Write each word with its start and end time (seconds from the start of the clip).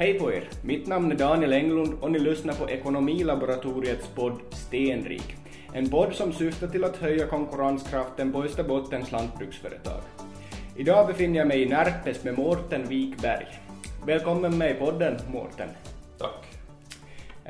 Hej 0.00 0.18
på 0.18 0.32
er! 0.32 0.44
Mitt 0.64 0.86
namn 0.86 1.12
är 1.12 1.16
Daniel 1.16 1.52
Englund 1.52 1.94
och 2.00 2.10
ni 2.10 2.18
lyssnar 2.18 2.54
på 2.54 2.70
Ekonomilaboratoriets 2.70 4.08
podd 4.14 4.40
Stenrik. 4.50 5.36
En 5.72 5.90
podd 5.90 6.14
som 6.14 6.32
syftar 6.32 6.66
till 6.66 6.84
att 6.84 6.96
höja 6.96 7.26
konkurrenskraften 7.26 8.32
på 8.32 8.42
Österbottens 8.42 9.12
lantbruksföretag. 9.12 10.00
Idag 10.76 11.06
befinner 11.06 11.38
jag 11.38 11.48
mig 11.48 11.62
i 11.62 11.68
Närpes 11.68 12.24
med 12.24 12.38
Mårten 12.38 12.84
Wikberg. 12.88 13.46
Välkommen 14.06 14.58
med 14.58 14.70
i 14.70 14.74
podden, 14.74 15.16
Mårten. 15.32 15.68
Tack. 16.18 16.46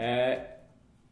Eh, 0.02 0.38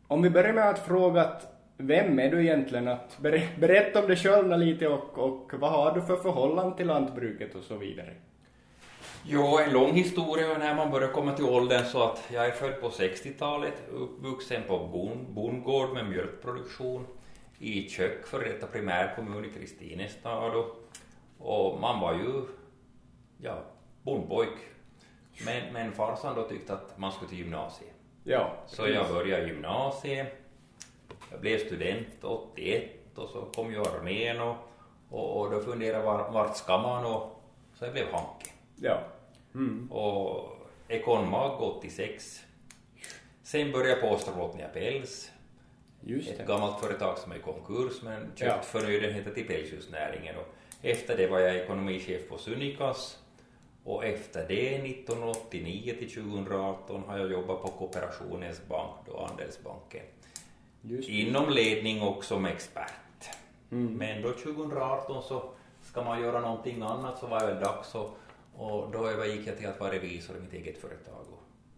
om 0.07 0.23
vi 0.23 0.30
börjar 0.30 0.52
med 0.52 0.68
att 0.68 0.86
fråga 0.86 1.20
att 1.20 1.46
vem 1.77 2.18
är 2.18 2.30
du 2.30 2.43
egentligen? 2.43 2.89
Att 2.89 3.18
ber 3.18 3.61
berätta 3.61 4.00
om 4.00 4.07
dig 4.07 4.16
själv 4.16 4.59
lite 4.59 4.89
och, 4.89 5.18
och 5.18 5.52
vad 5.55 5.70
har 5.70 5.95
du 5.95 6.02
för 6.02 6.16
förhållande 6.16 6.77
till 6.77 6.86
lantbruket 6.86 7.55
och 7.55 7.62
så 7.62 7.77
vidare. 7.77 8.11
Jo, 9.25 9.59
en 9.59 9.73
lång 9.73 9.93
historia 9.93 10.59
när 10.59 10.74
man 10.74 10.91
börjar 10.91 11.09
komma 11.09 11.33
till 11.33 11.45
åldern 11.45 11.84
så 11.84 12.02
att 12.02 12.24
jag 12.33 12.47
är 12.47 12.51
född 12.51 12.80
på 12.80 12.88
60-talet, 12.88 13.74
uppvuxen 13.91 14.62
på 14.62 14.79
bon, 14.79 15.34
bondgård 15.34 15.93
med 15.95 16.06
mjölkproduktion 16.06 17.06
i 17.59 17.88
Kök, 17.88 18.27
för 18.27 18.41
detta 18.41 18.66
primärkommun 18.66 19.45
i 19.45 19.48
Kristinestad 19.48 20.55
och, 20.55 20.77
och 21.38 21.80
man 21.80 22.01
var 22.01 22.15
ju, 22.15 22.43
ja, 23.38 23.65
bondpojk. 24.02 24.59
Men, 25.45 25.73
men 25.73 25.93
farsan 25.93 26.35
då 26.35 26.43
tyckte 26.43 26.73
att 26.73 26.98
man 26.98 27.12
skulle 27.12 27.29
till 27.29 27.38
gymnasiet. 27.38 27.95
Ja. 28.24 28.52
Så 28.66 28.88
jag 28.88 29.09
började 29.09 29.46
gymnasiet, 29.46 30.37
jag 31.30 31.41
blev 31.41 31.59
student 31.59 32.24
81 32.24 32.91
och 33.15 33.29
så 33.29 33.45
kom 33.55 33.73
ju 33.73 33.80
armén 33.80 34.41
och, 34.41 34.57
och, 35.10 35.41
och 35.41 35.51
då 35.51 35.60
funderade 35.60 36.05
jag 36.05 36.32
vart 36.32 36.57
ska 36.57 36.79
man 36.79 37.05
och 37.05 37.43
så 37.74 37.85
jag 37.85 37.93
blev 37.93 38.12
hanke. 38.12 38.51
Ja. 38.80 39.00
Mm. 39.55 39.92
Och 39.92 40.56
Econmag 40.88 41.62
86. 41.62 42.45
Sen 43.43 43.73
började 43.73 44.01
på 44.01 44.07
Österbottnia 44.07 44.68
Päls. 44.68 45.30
Just 46.01 46.29
Ett 46.30 46.38
det. 46.38 46.45
gammalt 46.45 46.80
företag 46.80 47.18
som 47.18 47.32
är 47.32 47.37
i 47.37 47.40
konkurs 47.40 48.02
men 48.02 48.20
köpt 48.20 48.40
Ja. 48.40 48.62
förnödenheter 48.62 49.30
till 49.30 49.46
pälsdjursnäringen. 49.46 50.37
Och 50.37 50.54
efter 50.82 51.16
det 51.16 51.26
var 51.26 51.38
jag 51.38 51.57
ekonomichef 51.57 52.29
på 52.29 52.38
Sunikas. 52.38 53.18
Och 53.85 54.04
efter 54.04 54.48
det, 54.48 54.74
1989 54.79 55.95
till 55.98 56.10
2018, 56.15 57.02
har 57.07 57.18
jag 57.18 57.30
jobbat 57.32 57.63
på 57.63 57.68
Kooperationens 57.68 58.66
bank, 58.68 58.90
då 59.07 59.16
Andelsbanken. 59.30 60.02
Inom 61.09 61.51
ledning 61.51 62.02
och 62.02 62.24
som 62.24 62.45
expert. 62.45 62.92
Mm. 63.70 63.95
Men 63.95 64.22
då 64.22 64.32
2018 64.32 65.22
så 65.22 65.42
ska 65.82 66.04
man 66.04 66.20
göra 66.22 66.41
någonting 66.41 66.82
annat 66.82 67.19
så 67.19 67.26
var 67.26 67.41
det 67.41 67.47
väl 67.47 67.62
dags 67.65 67.94
och, 67.94 68.16
och 68.59 68.91
då 68.92 69.09
övergick 69.09 69.47
jag 69.47 69.59
till 69.59 69.69
att 69.69 69.81
vara 69.81 69.92
revisor 69.92 70.37
i 70.37 70.41
mitt 70.41 70.53
eget 70.53 70.78
företag. 70.81 71.25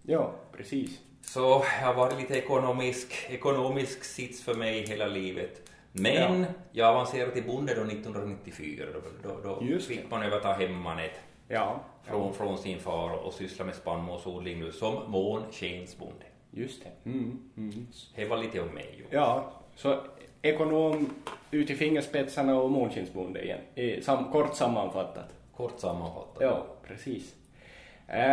Ja, 0.02 0.32
precis. 0.56 1.00
Så 1.22 1.40
jag 1.80 1.86
har 1.86 1.94
varit 1.94 2.18
lite 2.20 2.34
ekonomisk, 2.34 3.26
ekonomisk 3.30 4.04
sits 4.04 4.42
för 4.42 4.54
mig 4.54 4.86
hela 4.86 5.06
livet. 5.06 5.62
Men 5.92 6.40
Ja. 6.40 6.46
jag 6.72 6.88
avancerade 6.88 7.32
till 7.32 7.44
bonde 7.46 7.74
då 7.74 7.80
1994. 7.82 8.84
Då, 9.22 9.28
då, 9.28 9.60
då 9.60 9.78
fick 9.78 10.10
man 10.10 10.22
överta 10.22 10.52
hemmanet 10.52 11.20
Ja. 11.48 11.80
från, 12.04 12.34
från 12.34 12.58
sin 12.58 12.78
far 12.80 13.10
och 13.10 13.32
syssla 13.32 13.64
med 13.64 13.74
spannmålsodling 13.74 14.60
nu 14.60 14.72
som 14.72 15.10
månskensbonde. 15.10 16.24
Just 16.50 16.82
det. 16.84 17.10
Mm. 17.10 17.38
Mm. 17.56 17.86
Det 18.16 18.24
var 18.24 18.36
lite 18.38 18.60
om 18.60 18.68
mig. 18.68 19.04
Ja, 19.10 19.52
så 19.76 20.00
ekonom 20.42 21.10
ut 21.50 21.70
i 21.70 21.74
fingerspetsarna 21.74 22.60
och 22.60 22.70
månskinsbonde 22.70 23.42
igen. 23.44 23.60
I, 23.74 24.02
sam, 24.02 24.32
kort 24.32 24.56
sammanfattat. 24.56 25.34
Kort 25.60 25.80
sammanfattat. 25.80 26.36
Ja, 26.40 26.66
precis. 26.82 27.34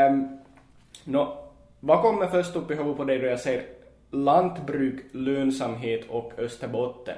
Um, 0.10 0.40
nå, 1.04 1.50
vad 1.80 2.02
kommer 2.02 2.28
först 2.28 2.56
upp 2.56 2.72
i 2.72 2.76
huvudet 2.76 2.98
på 2.98 3.04
dig 3.04 3.20
då 3.20 3.26
jag 3.26 3.40
säger 3.40 3.66
lantbruk, 4.12 5.06
lönsamhet 5.12 6.10
och 6.10 6.34
Österbotten? 6.38 7.18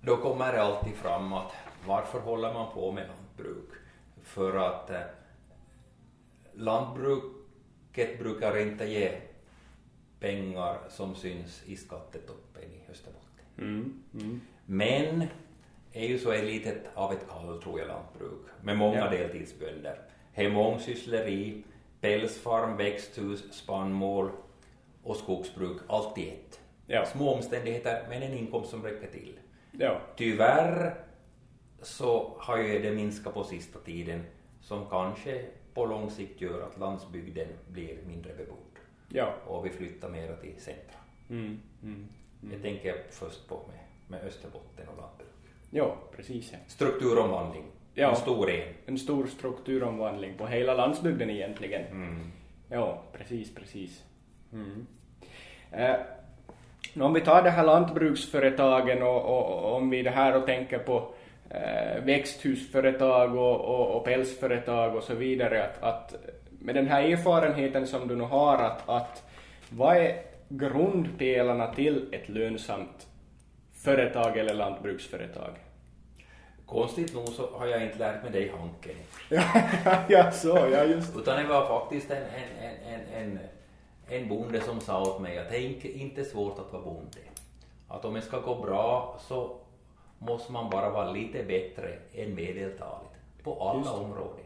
Då 0.00 0.16
kommer 0.16 0.52
det 0.52 0.62
alltid 0.62 0.94
fram 0.94 1.32
att 1.32 1.52
varför 1.86 2.20
håller 2.20 2.54
man 2.54 2.72
på 2.72 2.92
med 2.92 3.06
lantbruk? 3.08 3.70
För 4.22 4.56
att 4.56 4.90
eh, 4.90 5.00
lantbruket 6.52 8.18
brukar 8.18 8.58
inte 8.58 8.84
ge 8.84 9.20
pengar 10.20 10.78
som 10.88 11.14
syns 11.14 11.62
i 11.66 11.76
skattetoppen 11.76 12.62
i 12.62 12.90
Österbotten. 12.90 13.44
Mm. 13.58 14.02
Mm. 14.14 14.40
Men 14.66 15.28
är 15.92 16.06
ju 16.08 16.18
så 16.18 16.30
ett 16.32 16.44
litet 16.44 16.82
av 16.94 17.12
ett 17.12 17.26
kall 17.28 17.62
tror 17.62 17.78
jag 17.78 17.88
lantbruk 17.88 18.40
med 18.62 18.76
många 18.76 18.98
Ja. 18.98 19.10
deltidsbönder. 19.10 20.00
Det 20.34 20.44
är 20.44 20.50
mångsyssleri, 20.50 21.62
pälsfarm, 22.00 22.76
växthus, 22.76 23.52
spannmål 23.52 24.30
och 25.02 25.16
skogsbruk, 25.16 25.76
allt 25.88 26.18
i 26.18 26.28
ett. 26.30 26.60
Ja. 26.86 27.04
Små 27.06 27.34
omständigheter 27.34 28.06
men 28.08 28.22
en 28.22 28.32
inkomst 28.38 28.70
som 28.70 28.82
räcker 28.82 29.10
till. 29.10 29.38
Ja. 29.72 30.00
Tyvärr 30.16 30.94
så 31.82 32.34
har 32.38 32.56
ju 32.58 32.78
det 32.78 32.90
minskat 32.92 33.34
på 33.34 33.44
sista 33.44 33.78
tiden 33.78 34.24
som 34.60 34.86
kanske 34.90 35.44
på 35.74 35.86
lång 35.86 36.10
sikt 36.10 36.40
gör 36.40 36.62
att 36.62 36.78
landsbygden 36.78 37.48
blir 37.68 37.98
mindre 38.06 38.34
bebodd 38.34 38.56
Ja. 39.08 39.34
och 39.46 39.66
vi 39.66 39.70
flyttar 39.70 40.08
mera 40.08 40.36
till 40.36 40.54
centra. 40.60 40.98
Mm. 41.30 41.60
Mm. 41.82 42.62
Tänker 42.62 42.88
jag 42.88 42.96
först 43.10 43.48
på 43.48 43.60
med, 43.68 43.78
med 44.08 44.28
Österbotten 44.28 44.88
och 44.88 44.96
lantbruk. 44.96 45.28
Ja, 45.70 45.96
precis. 46.16 46.52
Strukturomvandling, 46.66 47.64
Ja. 47.94 48.10
en 48.10 48.16
stor 48.16 48.50
en. 48.50 48.74
En 48.86 48.98
stor 48.98 49.26
strukturomvandling 49.26 50.34
på 50.38 50.46
hela 50.46 50.74
landsbygden 50.74 51.30
egentligen. 51.30 51.82
Mm. 51.90 52.32
Ja, 52.70 53.02
precis, 53.12 53.54
precis. 53.54 54.04
Mm. 54.52 54.86
Eh, 55.72 55.96
om 57.00 57.12
vi 57.14 57.20
tar 57.20 57.42
det 57.42 57.50
här 57.50 57.64
lantbruksföretagen 57.64 59.02
och, 59.02 59.24
och, 59.24 59.64
och 59.64 59.76
om 59.76 59.90
vi 59.90 60.02
det 60.02 60.10
här 60.10 60.36
och 60.36 60.46
tänker 60.46 60.78
på 60.78 61.14
eh, 61.50 62.04
växthusföretag 62.04 63.36
och, 63.36 63.60
och, 63.60 63.96
och 63.96 64.04
pälsföretag 64.04 64.96
och 64.96 65.02
så 65.02 65.14
vidare, 65.14 65.64
att, 65.64 65.82
att 65.82 66.14
med 66.58 66.74
den 66.74 66.86
här 66.86 67.02
erfarenheten 67.02 67.86
som 67.86 68.08
du 68.08 68.16
nu 68.16 68.24
har, 68.24 68.58
att, 68.58 68.88
att 68.88 69.30
vad 69.68 69.96
är 69.96 70.22
grundpelarna 70.48 71.74
till 71.74 72.08
ett 72.12 72.28
lönsamt 72.28 73.07
företag 73.88 74.38
eller 74.38 74.54
lantbruksföretag? 74.54 75.50
Konstigt 76.66 77.14
nog 77.14 77.28
så 77.28 77.50
har 77.52 77.66
jag 77.66 77.84
inte 77.84 77.98
lärt 77.98 78.22
mig 78.22 78.32
det 78.32 78.44
i 78.44 78.48
Hanken. 78.48 78.96
ja, 80.08 80.30
så, 80.32 80.48
ja 80.48 80.84
just 80.84 81.16
Utan 81.16 81.36
det 81.42 81.48
var 81.48 81.66
faktiskt 81.66 82.10
en, 82.10 82.22
en, 82.22 82.74
en, 82.94 83.00
en, 83.14 83.38
en, 84.08 84.28
bonde 84.28 84.60
som 84.60 84.80
sa 84.80 85.02
åt 85.02 85.20
mig 85.20 85.38
att 85.38 85.48
det 85.48 85.56
är 85.56 85.96
inte- 85.96 86.24
svårt 86.24 86.58
att 86.58 86.72
vara 86.72 86.82
bonde. 86.82 87.18
Att 87.88 88.04
om 88.04 88.14
det 88.14 88.22
ska 88.22 88.38
gå 88.40 88.54
bra 88.54 89.18
så 89.20 89.56
måste 90.18 90.52
man 90.52 90.70
bara 90.70 90.90
vara 90.90 91.10
lite 91.10 91.44
bättre 91.44 91.98
än 92.14 92.34
medeltalet 92.34 93.12
på 93.42 93.68
alla 93.68 93.92
områden. 93.92 94.44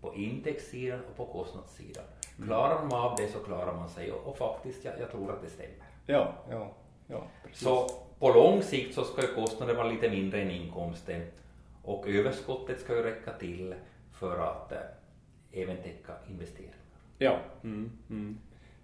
På 0.00 0.14
intäktssidan 0.14 1.00
och 1.10 1.16
på 1.16 1.32
kostnadssidan. 1.32 2.04
Klarar 2.44 2.84
man 2.84 3.00
av 3.00 3.16
det 3.16 3.28
så 3.28 3.38
klarar 3.38 3.74
man 3.74 3.88
sig 3.88 4.12
och, 4.12 4.26
och 4.26 4.36
faktiskt, 4.38 4.84
jag, 4.84 4.94
jag 5.00 5.10
tror 5.10 5.32
att 5.32 5.42
det 5.42 5.50
stämmer. 5.50 5.86
Ja, 6.06 6.32
ja, 6.50 6.68
ja, 7.06 7.22
precis. 7.44 7.62
Så 7.62 7.86
på 8.20 8.28
lång 8.28 8.62
sikt 8.62 8.94
så 8.94 9.04
ska 9.04 9.22
ju 9.22 9.28
kostnaden 9.34 9.76
vara 9.76 9.88
lite 9.90 10.10
mindre 10.10 10.40
än 10.42 10.50
inkomsten 10.50 11.22
och 11.82 12.08
överskottet 12.08 12.80
ska 12.80 12.96
ju 12.96 13.02
räcka 13.02 13.32
till 13.32 13.74
för 14.12 14.38
att 14.38 14.72
eh, 14.72 14.78
även 15.52 15.76
täcka 15.76 16.12
investeringar. 16.30 16.74
Ja. 17.18 17.38
Mm, 17.64 17.90
mm. 18.10 18.38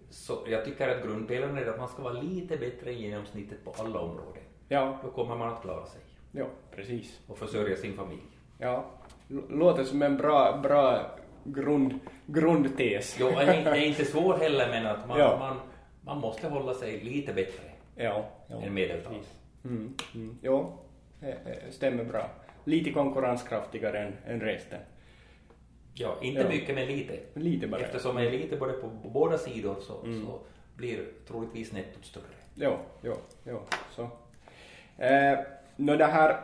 Så 0.09 0.33
jag 0.47 0.65
tycker 0.65 0.89
att 0.97 1.03
grundpelaren 1.03 1.57
är 1.57 1.65
att 1.65 1.79
man 1.79 1.87
ska 1.87 2.01
vara 2.03 2.13
lite 2.21 2.57
bättre 2.57 2.89
än 2.91 2.97
genomsnittet 2.97 3.65
på 3.65 3.73
alla 3.77 3.99
områden. 3.99 4.43
Ja, 4.67 4.97
Då 5.03 5.09
kommer 5.11 5.35
man 5.35 5.53
att 5.53 5.61
klara 5.61 5.85
sig 5.85 6.01
ja, 6.31 6.45
precis. 6.75 7.19
och 7.27 7.37
försörja 7.37 7.75
sin 7.75 7.93
familj. 7.93 8.21
Ja, 8.57 8.85
låter 9.49 9.83
som 9.83 10.01
en 10.01 10.17
bra, 10.17 10.57
bra 10.63 11.11
grund, 11.43 11.99
grundtes. 12.25 13.17
Jo, 13.19 13.27
det 13.29 13.35
är 13.35 13.57
inte- 13.57 13.71
det 13.71 13.77
är 13.77 13.85
inte 13.87 14.05
svårt 14.05 14.39
heller 14.39 14.67
men 14.69 14.85
att 14.87 15.07
man, 15.07 15.19
Ja. 15.19 15.37
man, 15.39 15.57
man 16.01 16.17
måste 16.17 16.47
hålla 16.47 16.73
sig 16.73 17.03
lite 17.03 17.33
bättre 17.33 17.63
Ja, 17.97 18.25
ja. 18.47 18.61
än 18.61 18.73
medeltalet. 18.73 19.27
Mm, 19.65 19.93
mm. 20.15 20.37
Jo, 20.41 20.77
det, 21.19 21.37
det 21.45 21.71
stämmer 21.73 22.03
bra. 22.03 22.29
Lite 22.63 22.91
konkurrenskraftigare 22.91 23.99
än, 23.99 24.13
än 24.27 24.39
resten. 24.41 24.79
Ja, 25.93 26.17
inte 26.21 26.41
Ja. 26.41 26.49
mycket 26.49 26.75
men 26.75 26.87
lite. 26.87 27.19
Lite 27.33 27.67
bara. 27.67 27.81
Eftersom 27.81 28.15
det 28.15 28.27
är 28.27 28.31
lite 28.31 28.57
både 28.57 28.73
på, 28.73 28.87
båda 28.87 29.37
sidor 29.37 29.75
så, 29.81 30.03
Mm. 30.03 30.25
så 30.25 30.39
blir 30.75 30.99
troligtvis 31.27 31.71
nettot 31.71 32.05
större. 32.05 32.23
Jo, 32.55 32.75
jo, 33.01 33.13
jo, 33.43 33.59
så. 33.95 34.01
Eh, 35.03 35.39
nå 35.75 35.95
det 35.95 36.05
här, 36.05 36.37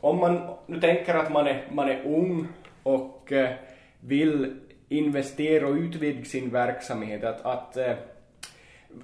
om 0.00 0.18
man 0.18 0.54
nu 0.66 0.80
tänker 0.80 1.14
att 1.14 1.32
man 1.32 1.46
är, 1.46 1.64
man 1.72 1.88
är 1.90 2.04
ung 2.04 2.46
och 2.82 3.32
eh, 3.32 3.54
vill 4.00 4.60
investera 4.88 5.68
och 5.68 5.74
utvidga 5.74 6.24
sin 6.24 6.50
verksamhet, 6.50 7.24
att, 7.24 7.44
att 7.46 7.76
eh, 7.76 7.92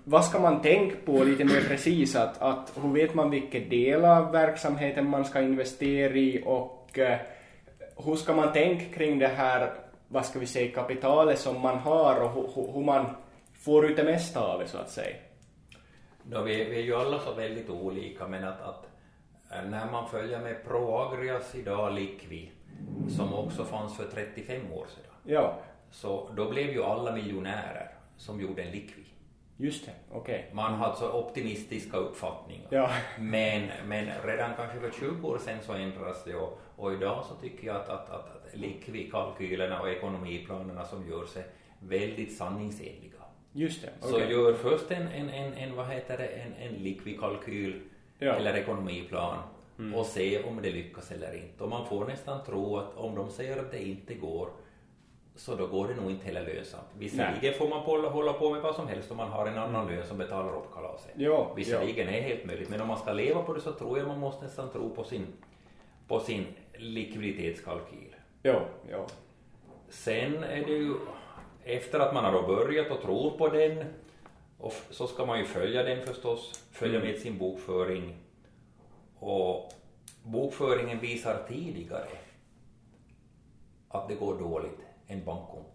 vad 0.04 0.24
ska 0.24 0.40
man 0.40 0.62
tänka 0.62 0.96
på 1.04 1.24
lite 1.24 1.44
mer 1.44 1.60
precis? 1.68 2.16
Att, 2.16 2.42
att 2.42 2.72
hur 2.82 2.92
vet 2.92 3.14
man 3.14 3.30
vilken 3.30 3.68
del 3.68 4.04
av 4.04 4.32
verksamheten 4.32 5.10
man 5.10 5.24
ska 5.24 5.40
investera 5.40 6.14
i 6.14 6.42
och 6.46 6.98
eh, 6.98 7.18
hur 7.96 8.16
ska 8.16 8.34
man 8.34 8.52
tänka 8.52 8.84
kring 8.98 9.18
det 9.18 9.28
här 9.28 9.72
vad 10.08 10.26
ska 10.26 10.38
vi 10.38 10.46
säga, 10.46 10.74
kapitalet 10.74 11.38
som 11.38 11.60
man 11.60 11.78
har 11.78 12.20
och 12.20 12.30
hur, 12.30 12.72
hur 12.72 12.84
man 12.84 13.06
får 13.52 13.86
ut 13.86 13.96
det 13.96 14.04
mesta 14.04 14.40
av 14.40 14.60
det 14.60 14.68
så 14.68 14.78
att 14.78 14.90
säga? 14.90 15.16
No, 16.22 16.42
vi, 16.42 16.64
vi 16.64 16.78
är 16.78 16.82
ju 16.82 16.94
alla 16.94 17.18
så 17.18 17.34
väldigt 17.34 17.70
olika 17.70 18.28
men 18.28 18.44
att, 18.44 18.60
att 18.60 18.88
eh, 19.50 19.70
när 19.70 19.90
man 19.90 20.08
följer 20.08 20.40
med 20.40 20.64
Proagrias 20.64 21.54
idag 21.54 21.92
Liqui 21.92 22.50
som 23.16 23.34
också 23.34 23.64
fanns 23.64 23.96
för 23.96 24.04
35 24.04 24.72
år 24.72 24.86
sedan 24.94 25.04
Ja, 25.24 25.58
så 25.90 26.30
då 26.36 26.50
blev 26.50 26.70
ju 26.70 26.82
alla 26.82 27.12
miljonärer 27.12 27.90
som 28.16 28.40
gjorde 28.40 28.62
en 28.62 28.70
Liqui. 28.70 29.04
Just 29.60 29.86
det, 29.86 29.92
okej. 30.12 30.50
Man 30.52 30.74
hade 30.74 30.96
så 30.96 31.12
optimistiska 31.12 31.96
uppfattningar. 31.96 32.66
Ja. 32.70 32.90
Men, 33.18 33.68
men 33.86 34.06
redan 34.24 34.50
kanske 34.56 34.80
för 34.80 34.90
20 34.90 35.28
år 35.28 35.38
sedan 35.38 35.58
så 35.62 35.72
ändras 35.72 36.24
det 36.24 36.34
och, 36.34 36.60
och 36.76 36.92
idag 36.92 37.24
så 37.28 37.34
tycker 37.34 37.66
jag 37.66 37.76
att, 37.76 37.88
att, 37.88 38.10
att, 38.10 38.36
att 38.36 38.54
Liqui-kalkylerna 38.54 39.80
och 39.80 39.90
ekonomiplanerna 39.90 40.84
som 40.84 41.08
görs 41.08 41.36
är 41.36 41.44
väldigt 41.80 42.36
sanningsenliga. 42.36 43.12
Just 43.52 43.82
det, 43.82 43.90
Så 44.00 44.16
okej. 44.16 44.30
gör 44.32 44.54
först 44.54 44.90
en, 44.90 45.08
en, 45.08 45.28
en, 45.30 45.54
en 45.54 45.76
vad 45.76 45.86
heter 45.88 46.18
det, 46.18 46.26
en, 46.26 46.52
en 46.54 46.74
Liqui-kalkyl 46.74 47.80
Ja. 48.20 48.32
eller 48.32 48.54
ekonomiplan 48.54 49.38
och 49.94 50.06
se 50.06 50.42
om 50.42 50.62
det 50.62 50.70
lyckas 50.70 51.10
eller 51.12 51.34
inte. 51.36 51.64
Och 51.64 51.70
man 51.70 51.86
får 51.86 52.06
nästan 52.06 52.44
tro 52.44 52.76
att 52.76 52.96
om 52.96 53.14
de 53.14 53.30
säger 53.30 53.58
att 53.58 53.70
det 53.70 53.82
inte 53.88 54.14
går 54.14 54.48
så 55.38 55.54
då 55.54 55.66
går 55.66 55.88
det 55.88 55.94
nog 55.94 56.10
inte 56.10 56.26
heller 56.26 56.54
lönsamt. 56.54 56.86
Visserligen 56.98 57.54
får 57.54 57.68
man 57.68 57.80
hålla, 57.80 58.08
hålla 58.08 58.32
på 58.32 58.50
med 58.50 58.62
vad 58.62 58.74
som 58.74 58.88
helst 58.88 59.10
om 59.10 59.16
man 59.16 59.28
har 59.28 59.46
en 59.46 59.58
annan 59.58 59.86
lön 59.86 60.06
som 60.06 60.18
betalar 60.18 60.56
upp 60.56 60.74
kalaset. 60.74 61.12
Ja, 61.16 61.52
Visserligen 61.56 62.08
är 62.08 62.12
det 62.12 62.20
helt 62.20 62.44
möjligt, 62.44 62.68
men 62.68 62.80
om 62.80 62.88
man 62.88 62.98
ska 62.98 63.12
leva 63.12 63.42
på 63.42 63.52
det 63.52 63.60
så 63.60 63.72
tror 63.72 63.98
jag 63.98 64.08
man 64.08 64.18
måste 64.18 64.44
nästan 64.44 64.70
tro 64.70 64.90
på 64.94 65.04
sin, 65.04 65.26
på 66.08 66.20
sin 66.20 66.46
likviditetskalkyl. 66.74 68.16
Ja, 68.42 68.60
ja. 68.90 69.06
Sen 69.88 70.44
är 70.44 70.66
det 70.66 70.72
ju 70.72 70.94
efter 71.64 72.00
att 72.00 72.14
man 72.14 72.24
har 72.24 72.42
börjat 72.42 72.90
och 72.90 73.02
tror 73.02 73.30
på 73.30 73.48
den 73.48 73.84
och 74.58 74.74
så 74.90 75.06
ska 75.06 75.26
man 75.26 75.38
ju 75.38 75.44
följa 75.44 75.82
den 75.82 76.06
förstås, 76.06 76.64
följa 76.72 77.00
med 77.00 77.18
sin 77.18 77.38
bokföring 77.38 78.16
och 79.18 79.72
bokföringen 80.22 81.00
visar 81.00 81.44
tidigare 81.48 82.08
att 83.88 84.08
det 84.08 84.14
går 84.14 84.38
dåligt 84.38 84.87
än 85.08 85.24
bankkontot. 85.24 85.74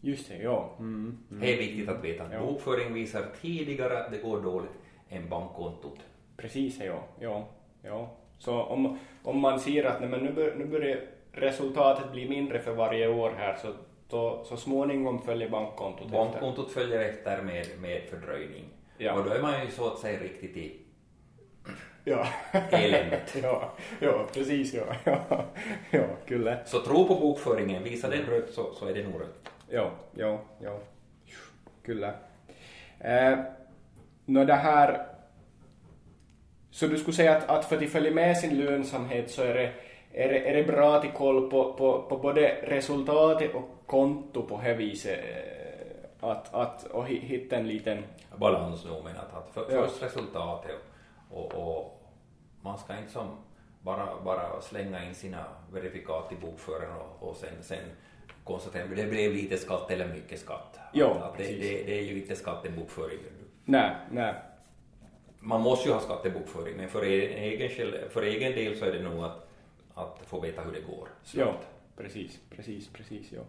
Just 0.00 0.28
det, 0.28 0.36
ja. 0.42 0.70
Mm. 0.78 1.18
Det 1.28 1.54
är 1.54 1.58
viktigt 1.58 1.88
att 1.88 2.04
veta 2.04 2.24
Ja. 2.32 2.40
bokföringen 2.40 2.94
visar 2.94 3.24
tidigare 3.40 3.98
att 4.04 4.10
det 4.10 4.18
går 4.18 4.42
dåligt 4.42 4.70
än 5.08 5.28
bankkontot. 5.28 5.98
Precis, 6.36 6.80
ja. 6.80 7.04
ja, 7.20 7.48
ja. 7.82 8.10
Så 8.38 8.62
om, 8.62 8.98
om 9.22 9.38
man 9.40 9.60
ser 9.60 9.84
att 9.84 10.00
nej, 10.00 10.08
men 10.08 10.20
nu, 10.20 10.32
bör, 10.32 10.54
nu 10.54 10.64
börjar 10.64 11.00
resultatet 11.32 12.12
bli 12.12 12.28
mindre 12.28 12.58
för 12.58 12.74
varje 12.74 13.08
år 13.08 13.32
här 13.36 13.56
så, 13.56 13.72
då, 14.08 14.44
så 14.44 14.56
småningom 14.56 15.22
följer 15.22 15.48
bankkontot 15.48 16.06
efter. 16.06 16.18
Bankkontot 16.18 16.70
följer 16.70 17.00
efter 17.00 17.42
med, 17.42 17.66
med 17.80 18.02
fördröjning. 18.10 18.64
Ja. 18.98 19.18
Och 19.18 19.24
då 19.24 19.30
är 19.30 19.42
man 19.42 19.64
ju 19.64 19.70
så 19.70 19.86
att 19.86 19.98
säga 19.98 20.20
riktigt 20.20 20.56
i 20.56 20.76
Ja. 22.08 22.26
eländet. 22.70 23.34
ja, 23.42 23.72
ja, 24.00 24.26
precis 24.34 24.74
ja. 24.74 24.82
Ja, 25.04 25.44
ja 25.90 26.04
kyllä. 26.26 26.58
Så 26.64 26.80
tro 26.80 27.06
på 27.08 27.14
bokföringen, 27.14 27.82
visar 27.82 28.10
den 28.10 28.26
rött 28.26 28.50
så, 28.54 28.74
så 28.74 28.86
är 28.88 28.94
det 28.94 29.04
nog 29.04 29.20
rött. 29.20 29.48
Ja, 29.70 29.90
ja, 30.14 30.38
ja. 30.58 30.78
Kyllä. 31.82 32.14
Eh, 33.00 33.38
nå 34.24 34.44
det 34.44 34.54
här... 34.54 35.06
Så 36.70 36.86
du 36.86 36.98
skulle 36.98 37.14
säga 37.16 37.36
att, 37.36 37.48
att 37.48 37.64
för 37.64 37.76
att 37.84 37.90
följa 37.90 38.10
med 38.10 38.36
sin 38.38 38.58
lönsamhet 38.58 39.30
så 39.30 39.42
är 39.42 39.54
det, 39.54 39.72
är 40.12 40.28
det, 40.28 40.50
är 40.50 40.54
det 40.56 40.62
bra 40.64 41.00
till 41.00 41.10
koll 41.10 41.50
på, 41.50 41.72
på, 41.72 42.02
på 42.02 42.16
både 42.16 42.48
resultatet 42.62 43.54
och 43.54 43.68
konto 43.86 44.42
på 44.42 44.60
det 44.64 44.74
viset? 44.74 45.18
eh, 45.18 46.28
Att, 46.30 46.54
att 46.54 46.84
och 46.86 47.06
hi- 47.08 47.20
hitta 47.20 47.56
en 47.56 47.68
liten... 47.68 48.04
Balans 48.36 48.84
nog, 48.84 49.04
men 49.04 49.16
att, 49.16 49.34
att 49.34 49.50
för, 49.54 49.74
Ja. 49.74 49.82
först 49.86 50.02
resultatet 50.02 50.76
och, 51.30 51.54
och, 51.54 51.78
och 51.78 51.95
man 52.66 52.78
ska 52.78 52.98
inte 52.98 53.12
som 53.12 53.28
bara, 53.82 54.08
bara 54.24 54.60
slänga 54.60 55.04
in 55.04 55.14
sina 55.14 55.44
verifikat 55.72 56.32
i 56.32 56.36
bokföringen 56.46 56.96
och, 56.96 57.28
och 57.28 57.36
sen, 57.36 57.62
sen 57.62 57.78
konstatera 58.44 58.84
att 58.84 58.96
det 58.96 59.06
blev 59.06 59.32
lite 59.32 59.56
skatt 59.56 59.90
eller 59.90 60.08
mycket 60.08 60.40
skatt. 60.40 60.78
Ja, 60.92 61.10
att, 61.14 61.22
att 61.22 61.38
det, 61.38 61.44
det, 61.44 61.82
det 61.86 61.98
är 61.98 62.02
ju 62.02 62.16
inte 62.22 62.36
skattebokföring. 62.36 63.18
Nej, 63.64 63.90
nej. 64.10 64.34
Man 65.40 65.60
måste 65.60 65.88
ju 65.88 65.94
ha 65.94 66.00
skattebokföring, 66.00 66.76
men 66.76 66.88
för 66.88 67.02
egen, 67.02 67.68
själv- 67.68 68.08
för 68.10 68.22
egen 68.22 68.52
del 68.52 68.76
så 68.78 68.84
är 68.84 68.92
det 68.92 69.02
nog 69.02 69.24
att, 69.24 69.48
att 69.94 70.22
få 70.26 70.40
veta 70.40 70.62
hur 70.62 70.72
det 70.72 70.80
går. 70.80 71.08
Ja, 71.34 71.54
precis, 71.96 72.40
precis, 72.56 72.88
precis. 72.88 73.32
Ja. 73.32 73.40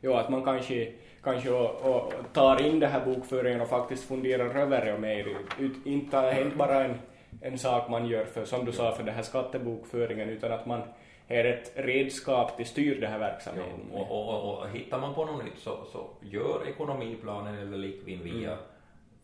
Ja, 0.00 0.20
att 0.20 0.28
man 0.28 0.44
kanske, 0.44 0.92
kanske 1.22 1.50
och, 1.50 1.96
och 1.96 2.12
tar 2.32 2.66
in 2.66 2.80
det 2.80 2.86
här 2.86 3.04
bokföringen 3.04 3.60
och 3.60 3.68
faktiskt 3.68 4.04
funderar 4.08 4.54
över 4.54 4.84
det 4.84 4.98
mer. 4.98 5.36
Ut, 5.58 5.86
inte, 5.86 6.16
är 6.16 6.44
inte 6.44 6.56
bara 6.56 6.84
en, 6.84 6.98
en 7.40 7.58
sak 7.58 7.88
man 7.90 8.06
gör 8.06 8.24
för, 8.24 8.44
som 8.44 8.64
du 8.64 8.72
sa, 8.72 8.92
för 8.92 9.02
den 9.02 9.14
här 9.14 9.22
skattebokföringen, 9.22 10.28
utan 10.28 10.52
att 10.52 10.66
man 10.66 10.82
är 11.28 11.44
ett 11.44 11.72
redskap 11.74 12.56
till 12.56 12.66
styr 12.66 13.00
den 13.00 13.10
här 13.12 13.18
verksamheten. 13.18 13.80
och, 13.92 14.10
och, 14.10 14.28
och, 14.44 14.58
och 14.58 14.68
hittar 14.68 15.00
man 15.00 15.14
på 15.14 15.24
något 15.24 15.44
nytt 15.44 15.58
så, 15.58 15.84
så 15.92 16.10
gör 16.20 16.68
ekonomiplanen 16.68 17.58
eller 17.58 17.78
likvin 17.78 18.20
via, 18.22 18.58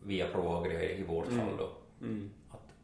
via 0.02 0.26
Proagria 0.26 0.82
i 0.82 1.02
vårt 1.02 1.26
fall 1.26 1.56
då. 1.58 1.64
Att 2.50 2.74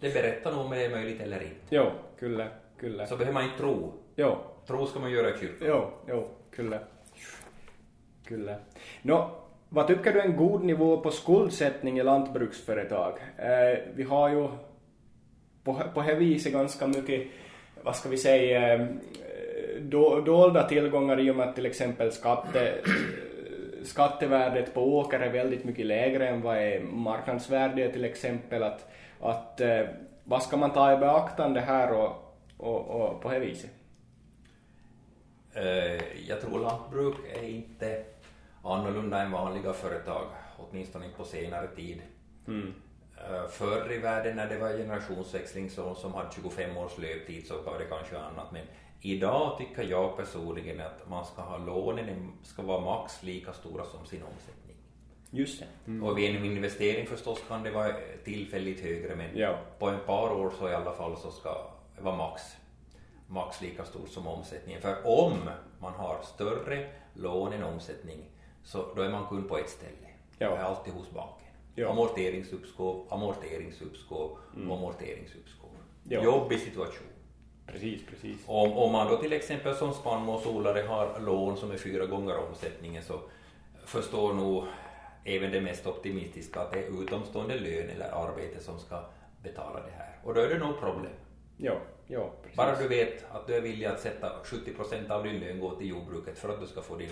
det 0.00 0.14
berättar 0.14 0.52
nog 0.52 0.64
om 0.64 0.70
det 0.70 0.84
är 0.84 0.90
möjligt 0.90 1.20
eller 1.20 1.42
inte. 1.42 1.60
Jo, 1.70 1.84
kyllä, 2.18 2.48
kyllä. 2.78 3.06
Så 3.06 3.16
behöver 3.16 3.34
man 3.34 3.44
inte 3.44 3.58
tro. 3.58 3.92
Jo, 4.16 4.36
Tro 4.66 4.86
ska 4.86 5.00
man 5.00 5.10
göra 5.10 5.34
i 5.34 5.38
kyrkan. 5.38 5.68
jo, 5.68 5.90
jo, 6.08 6.28
kyllä. 6.50 6.80
Kyllä. 8.24 8.58
Nå, 9.02 9.30
vad 9.68 9.86
tycker 9.86 10.12
du 10.12 10.20
är 10.20 10.24
en 10.24 10.36
god 10.36 10.64
nivå 10.64 11.00
på 11.00 11.10
skuldsättning 11.10 11.98
i 11.98 12.02
lantbruksföretag? 12.02 13.18
Eh, 13.36 13.78
vi 13.94 14.02
har 14.02 14.28
ju 14.28 14.48
på, 15.64 15.82
på 15.94 16.02
det 16.02 16.14
viset 16.14 16.52
ganska 16.52 16.86
mycket, 16.86 17.26
vad 17.82 17.96
ska 17.96 18.08
vi 18.08 18.16
säga, 18.16 18.74
eh, 18.74 18.86
do, 19.80 20.20
dolda 20.20 20.68
tillgångar 20.68 21.20
i 21.20 21.30
och 21.30 21.36
med 21.36 21.48
att 21.48 21.54
till 21.54 21.66
exempel 21.66 22.12
skatte, 22.12 22.74
skattevärdet 23.82 24.74
på 24.74 24.98
åker 24.98 25.20
är 25.20 25.32
väldigt 25.32 25.64
mycket 25.64 25.86
lägre 25.86 26.28
än 26.28 26.42
vad 26.42 26.56
är 26.56 26.80
marknadsvärdet 26.80 27.92
till 27.92 28.04
exempel. 28.04 28.62
Att, 28.62 28.90
att, 29.20 29.60
eh, 29.60 29.80
vad 30.24 30.42
ska 30.42 30.56
man 30.56 30.72
ta 30.72 30.92
i 30.92 30.96
beaktande 30.96 31.60
här 31.60 31.92
och, 31.92 32.38
och, 32.56 32.86
och 32.86 33.22
på 33.22 33.30
det 33.30 33.38
viset? 33.38 33.70
Eh, 35.54 36.28
jag 36.28 36.40
tror 36.40 36.60
lantbruk 36.60 37.16
är 37.42 37.48
inte 37.48 38.04
annorlunda 38.72 39.22
än 39.22 39.30
vanliga 39.30 39.72
företag, 39.72 40.26
åtminstone 40.56 41.04
inte 41.04 41.16
på 41.16 41.24
senare 41.24 41.66
tid. 41.68 42.02
Eh, 42.48 43.48
Förr 43.50 43.92
i 43.92 43.98
världen 43.98 44.36
när 44.36 44.48
det 44.48 44.58
var 44.58 44.68
generationsväxling 44.68 45.70
så, 45.70 45.94
som 45.94 46.14
hade 46.14 46.30
25 46.34 46.76
års 46.76 46.98
löptid 46.98 47.46
så 47.46 47.62
var 47.62 47.78
det 47.78 47.84
kanske 47.84 48.18
annat. 48.18 48.52
Men 48.52 48.62
idag 49.00 49.58
tycker 49.58 49.82
jag 49.82 50.16
personligen 50.16 50.80
att 50.80 51.08
man 51.10 51.24
ska 51.26 51.42
ha 51.42 51.56
lånen 51.58 52.32
ska 52.42 52.62
vara 52.62 52.80
max 52.80 53.22
lika 53.22 53.52
stora 53.52 53.84
som 53.84 54.06
sin 54.06 54.22
omsättning. 54.22 54.76
Just 55.30 55.60
det. 55.86 56.00
Och 56.02 56.18
vid 56.18 56.36
en 56.36 56.44
investering 56.44 57.06
förstås 57.06 57.38
kan 57.48 57.62
det 57.62 57.70
vara 57.70 57.92
tillfälligt 58.24 58.80
högre 58.80 59.16
men 59.16 59.38
Ja. 59.38 59.58
på 59.78 59.88
ett 59.88 60.06
par 60.06 60.32
år 60.32 60.52
så 60.58 60.68
i 60.68 60.74
alla 60.74 60.92
fall 60.92 61.16
så 61.16 61.30
ska 61.30 61.54
det 61.96 62.02
vara 62.02 62.16
max, 62.16 62.42
max 63.26 63.60
lika 63.60 63.84
stort 63.84 64.08
som 64.08 64.26
omsättningen. 64.26 64.82
För 64.82 64.96
om 65.06 65.32
man 65.80 65.92
har 65.92 66.18
större 66.22 66.90
lån 67.14 67.52
än 67.52 67.62
omsättning 67.64 68.30
så 68.68 68.94
då 68.96 69.02
är 69.02 69.10
man 69.10 69.26
kund 69.26 69.48
på 69.48 69.58
ett 69.58 69.70
ställe. 69.70 70.08
Ja. 70.38 70.50
Det 70.50 70.56
är 70.56 70.62
alltid 70.62 70.94
hos 70.94 71.10
banken. 71.10 71.48
Ja. 71.74 71.90
Amorteringsuppskov, 71.90 73.06
amorteringsuppskov, 73.10 74.38
amorteringsuppskov. 74.54 75.70
Ja. 76.04 76.22
Jobbig 76.22 76.60
situation. 76.60 77.06
Precis, 77.66 78.06
precis. 78.06 78.36
Om, 78.46 78.72
om 78.72 78.92
man 78.92 79.06
då 79.06 79.16
till 79.16 79.32
exempel 79.32 79.74
som 79.74 79.94
spannmålsodlare 79.94 80.80
har 80.80 81.20
lån 81.20 81.56
som 81.56 81.70
är 81.70 81.76
fyra 81.76 82.06
gånger 82.06 82.36
omsättningen 82.48 83.02
så 83.02 83.20
förstår 83.84 84.34
nog 84.34 84.64
även 85.24 85.50
det 85.50 85.60
mest 85.60 85.86
optimistiska 85.86 86.60
att 86.60 86.72
det 86.72 86.78
är 86.78 87.02
utomstående 87.02 87.60
lön 87.60 87.90
eller 87.90 88.10
arbete 88.10 88.60
som 88.60 88.78
ska 88.78 89.04
betala 89.42 89.80
det 89.80 89.92
här. 89.96 90.18
Och 90.24 90.34
då 90.34 90.40
är 90.40 90.48
det 90.48 90.58
nog 90.58 90.80
problem. 90.80 91.12
Ja, 91.56 91.76
ja, 92.06 92.32
precis. 92.42 92.56
Bara 92.56 92.78
du 92.78 92.88
vet 92.88 93.24
att 93.30 93.46
du 93.46 93.54
är 93.54 93.60
villig 93.60 93.86
att 93.86 94.00
sätta 94.00 94.32
70 94.44 94.74
procent 94.74 95.10
av 95.10 95.24
din 95.24 95.40
lön 95.40 95.60
gå 95.60 95.70
till 95.70 95.88
jordbruket 95.88 96.38
för 96.38 96.48
att 96.48 96.60
du 96.60 96.66
ska 96.66 96.82
få 96.82 96.96
din, 96.96 97.10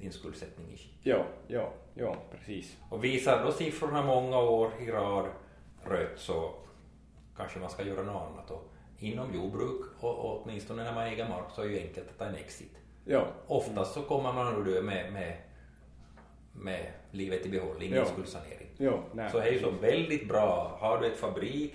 din 0.00 0.12
skuldsättning. 0.12 0.78
Ja, 1.02 1.24
ja, 1.46 1.72
ja, 1.94 2.16
precis. 2.30 2.76
Och 2.90 3.04
visar 3.04 3.44
då 3.44 3.52
siffrorna 3.52 4.02
många 4.02 4.38
år 4.38 4.70
i 4.80 4.90
rad 4.90 5.26
rött 5.84 6.18
så 6.18 6.52
kanske 7.36 7.58
man 7.58 7.70
ska 7.70 7.82
göra 7.82 8.02
något 8.02 8.22
annat. 8.32 8.50
Och 8.50 8.72
inom 8.98 9.34
jordbruk 9.34 9.80
och, 10.00 10.42
åtminstone 10.42 10.84
när 10.84 10.94
man 10.94 11.06
äger 11.06 11.28
mark 11.28 11.44
så 11.54 11.62
är 11.62 11.66
det 11.66 11.72
ju 11.72 11.80
enkelt 11.80 12.08
att 12.10 12.18
ta 12.18 12.24
en 12.24 12.34
exit. 12.34 12.76
Ja, 13.04 13.26
Oftast 13.46 13.94
så 13.94 14.02
kommer 14.02 14.32
man 14.32 14.54
nog 14.54 14.64
dö 14.64 14.82
med, 14.82 15.12
med, 15.12 15.36
med 16.52 16.86
livet 17.10 17.46
i 17.46 17.48
behåll, 17.48 17.82
ingen 17.82 17.98
Ja. 17.98 18.04
skuldsanering. 18.04 18.68
ja, 18.76 19.02
nej. 19.12 19.30
Så 19.30 19.38
det 19.38 19.48
är 19.48 19.52
ju 19.52 19.58
så 19.60 19.70
väldigt 19.70 20.28
bra. 20.28 20.76
Har 20.80 20.98
du 21.00 21.06
ett 21.06 21.16
fabrik 21.16 21.74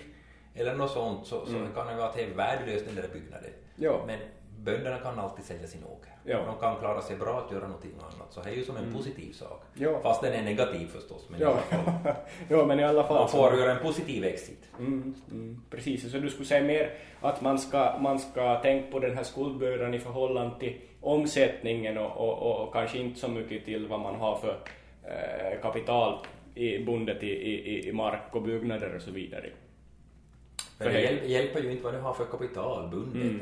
eller 0.53 0.75
något 0.75 0.91
sånt 0.91 1.27
så, 1.27 1.45
så 1.45 1.55
Mm. 1.55 1.73
kan 1.73 1.87
det 1.87 1.95
vara 1.95 2.07
att 2.09 2.15
det 2.15 2.23
är 2.23 2.33
värdelöst 2.35 2.85
den 2.85 2.95
där 2.95 3.09
byggnaden. 3.13 3.51
Ja. 3.75 4.03
Men 4.07 4.19
bönderna 4.65 4.97
kan 4.97 5.19
alltid 5.19 5.45
sälja 5.45 5.67
sin 5.67 5.83
åker. 5.83 6.11
Ja. 6.23 6.37
De 6.45 6.57
kan 6.59 6.75
klara 6.79 7.01
sig 7.01 7.17
bra 7.17 7.43
att 7.45 7.51
göra 7.51 7.67
någonting 7.67 7.91
annat. 7.99 8.33
Så 8.33 8.41
det 8.41 8.49
är 8.49 8.53
ju 8.53 8.63
som 8.63 8.77
en 8.77 8.93
positiv 8.93 9.31
sak. 9.33 9.63
Ja. 9.73 9.99
Fast 10.03 10.21
den 10.21 10.33
är 10.33 10.43
negativ 10.43 10.87
förstås. 10.87 11.27
Men 11.29 11.39
Ja, 11.39 11.59
ja, 12.49 12.65
men 12.65 12.79
i 12.79 12.83
alla 12.83 13.03
fall. 13.03 13.17
man 13.19 13.29
så- 13.29 13.37
får 13.37 13.59
göra 13.59 13.71
en 13.71 13.81
positiv 13.83 14.23
exit. 14.23 14.69
Mm, 14.79 15.15
mm, 15.31 15.61
precis, 15.69 16.11
så 16.11 16.17
du 16.17 16.29
skulle 16.29 16.45
säga 16.45 16.63
mer 16.63 16.93
att 17.21 17.41
man 17.41 17.59
ska, 17.59 17.97
man 17.99 18.19
ska 18.19 18.59
tänka 18.61 18.91
på 18.91 18.99
den 18.99 19.15
här 19.17 19.23
skuldbördan 19.23 19.93
i 19.93 19.99
förhållande 19.99 20.59
till 20.59 20.81
omsättningen 21.01 21.97
och, 21.97 22.17
och, 22.17 22.63
och, 22.63 22.73
kanske 22.73 22.97
inte 22.97 23.19
så 23.19 23.27
mycket 23.27 23.65
till 23.65 23.87
vad 23.87 23.99
man 23.99 24.15
har 24.15 24.37
för 24.37 24.57
eh, 25.03 25.61
kapital 25.61 26.25
i, 26.55 26.79
bundet 26.79 27.23
i, 27.23 27.27
i, 27.27 27.89
i 27.89 27.93
mark 27.93 28.35
och 28.35 28.41
byggnader 28.41 28.95
och 28.95 29.01
så 29.01 29.11
vidare. 29.11 29.49
Men 30.77 30.93
det 30.93 31.25
hjälper 31.25 31.61
ju 31.61 31.71
inte 31.71 31.83
vad 31.83 31.93
du 31.93 31.99
har 31.99 32.13
för 32.13 32.25
kapital 32.25 32.89
bundet. 32.89 33.15
Mm. 33.31 33.39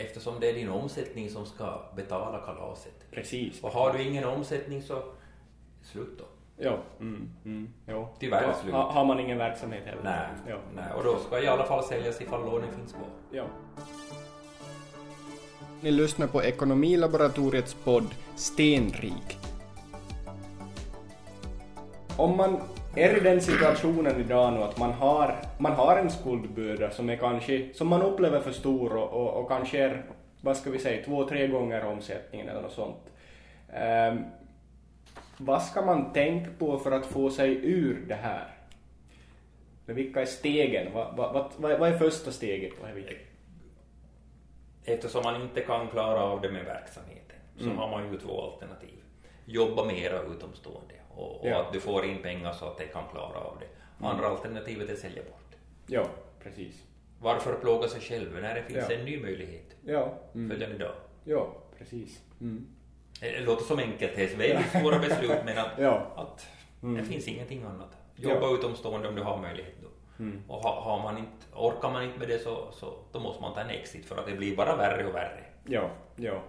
Eftersom 0.00 0.40
det 0.40 0.50
är 0.50 0.54
din 0.54 0.68
omsättning 0.68 1.30
som 1.30 1.46
ska 1.46 1.80
betala 1.96 2.38
kalaset. 2.38 3.10
Precis. 3.10 3.62
Och 3.62 3.70
har 3.70 3.92
du 3.92 4.02
ingen 4.02 4.24
omsättning 4.24 4.82
så 4.82 5.02
slut 5.82 6.18
då. 6.18 6.24
Ja, 6.56 6.78
mm, 7.00 7.30
mm, 7.44 7.68
ja. 7.86 8.10
Tyvärr 8.18 8.42
Ja, 8.42 8.54
slut. 8.62 8.74
ha, 8.74 8.92
har 8.92 9.04
man 9.04 9.20
ingen 9.20 9.38
verksamhet 9.38 9.84
heller. 9.86 10.02
Nej, 10.04 10.28
Ja. 10.48 10.56
nej, 10.74 10.84
och 10.96 11.04
då 11.04 11.18
ska 11.18 11.42
i 11.42 11.46
alla 11.46 11.64
fall 11.64 11.84
säljas 11.84 12.20
ifall 12.20 12.44
lånen 12.44 12.68
finns 12.76 12.92
kvar. 12.92 13.08
Ja. 13.30 13.44
Ni 15.80 15.90
lyssnar 15.90 16.26
på 16.26 16.42
Ekonomilaboratoriets 16.42 17.74
podd 17.74 18.14
Stenrik. 18.36 19.38
Om 22.16 22.36
man 22.36 22.60
är 22.94 23.16
i 23.16 23.20
den 23.20 23.40
situationen 23.40 24.20
idag 24.20 24.52
nu 24.52 24.62
att 24.62 24.78
man 24.78 24.92
har, 24.92 25.36
man 25.58 25.72
har 25.72 25.96
en 25.96 26.10
skuldbörda 26.10 26.90
som 26.90 27.10
är 27.10 27.16
kanske, 27.16 27.68
som 27.74 27.88
man 27.88 28.02
upplever 28.02 28.40
för 28.40 28.52
stor 28.52 28.96
och, 28.96 29.10
och, 29.12 29.42
och 29.42 29.48
kanske 29.48 29.78
är, 29.78 30.02
vad 30.40 30.56
ska 30.56 30.70
vi 30.70 30.78
säga, 30.78 31.04
två, 31.04 31.24
tre 31.28 31.46
gånger 31.46 31.84
omsättningen 31.84 32.48
eller 32.48 32.62
något 32.62 32.72
sånt. 32.72 33.12
Ehm, 33.72 34.24
vad 35.36 35.62
ska 35.62 35.82
man 35.82 36.12
tänka 36.12 36.50
på 36.58 36.78
för 36.78 36.92
att 36.92 37.06
få 37.06 37.30
sig 37.30 37.50
ur 37.62 38.04
det 38.08 38.14
här? 38.14 38.54
Vilka 39.86 40.20
är 40.20 40.26
stegen? 40.26 40.92
Vad, 40.92 41.16
vad, 41.16 41.52
vad, 41.56 41.78
vad 41.78 41.88
är 41.88 41.98
första 41.98 42.30
steget 42.32 42.76
på 42.76 42.82
det 42.82 42.88
här 42.88 42.94
viset? 42.94 43.16
Eftersom 44.84 45.22
man 45.24 45.42
inte 45.42 45.60
kan 45.60 45.88
klara 45.88 46.22
av 46.22 46.40
det 46.40 46.50
med 46.50 46.64
verksamheten 46.64 47.36
så 47.56 47.64
Mm. 47.64 47.76
har 47.78 47.90
man 47.90 48.12
ju 48.12 48.18
två 48.18 48.42
alternativ. 48.42 48.94
Jobba 49.44 49.84
mera 49.84 50.22
utomstående 50.22 50.94
och, 51.18 51.40
och 51.40 51.48
Ja. 51.48 51.60
att 51.60 51.72
du 51.72 51.80
får 51.80 52.04
in 52.04 52.22
pengar 52.22 52.52
så 52.52 52.64
att 52.66 52.78
de 52.78 52.86
kan 52.86 53.02
klara 53.12 53.38
av 53.38 53.58
det. 53.60 54.06
Andra 54.06 54.26
alternativet 54.28 54.88
är 54.88 54.92
att 54.92 54.98
sälja 54.98 55.22
bort. 55.22 55.56
Ja, 55.86 56.06
precis. 56.42 56.82
Varför 57.20 57.54
plåga 57.54 57.88
sig 57.88 58.00
själv 58.00 58.38
när 58.42 58.54
det 58.54 58.62
finns 58.62 58.84
Ja. 58.90 58.96
en 58.96 59.04
ny 59.04 59.20
möjlighet 59.22 59.76
Ja, 59.84 60.14
mm. 60.34 60.50
följande 60.50 60.78
dag? 60.78 60.94
ja 61.24 61.48
precis. 61.78 62.22
Mm. 62.40 62.66
Det 63.20 63.40
låter 63.40 63.64
som 63.64 63.78
enkelt, 63.78 64.12
det 64.16 64.32
är 64.32 64.36
väldigt 64.36 64.70
svåra 64.82 64.98
beslut 64.98 65.44
men 65.44 65.58
att, 65.58 65.70
Ja. 65.78 66.06
att 66.16 66.46
Mm. 66.82 66.96
det 66.96 67.04
finns 67.04 67.28
ingenting 67.28 67.62
annat. 67.62 67.96
Jobba 68.16 68.40
Ja. 68.46 68.54
utomstående 68.54 69.08
om 69.08 69.14
du 69.14 69.22
har 69.22 69.38
möjlighet 69.38 69.74
då. 69.82 69.88
Mm. 70.24 70.42
Och 70.48 70.56
ha, 70.62 70.80
har 70.80 71.02
man 71.02 71.18
inte, 71.18 71.46
orkar 71.56 71.90
man 71.90 72.04
inte 72.04 72.18
med 72.18 72.28
det 72.28 72.38
så, 72.38 72.72
så 72.72 72.94
då 73.12 73.20
måste 73.20 73.42
man 73.42 73.54
ta 73.54 73.60
en 73.60 73.70
exit 73.70 74.06
för 74.06 74.16
att 74.16 74.26
det 74.26 74.32
blir 74.36 74.56
bara 74.56 74.76
värre 74.76 75.06
och 75.06 75.14
värre. 75.14 75.44
Ja, 75.66 75.90
ja, 76.16 76.42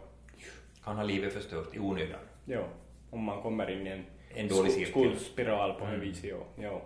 Kan 0.84 0.96
ha 0.96 1.04
livet 1.04 1.34
förstört 1.34 1.76
i 1.76 1.80
onödan. 1.80 2.20
ja. 2.46 2.62
Om 3.12 3.24
man 3.24 3.42
kommer 3.42 3.70
in 3.72 3.88
i 3.88 3.90
en, 3.90 4.06
En 4.36 4.48
dålig 4.48 4.72
cirkel. 4.72 4.92
skuldspiral 4.92 5.74
på 5.74 5.86
Mm. 5.86 6.00
viset, 6.00 6.24
ja. 6.30 6.64
ja. 6.64 6.82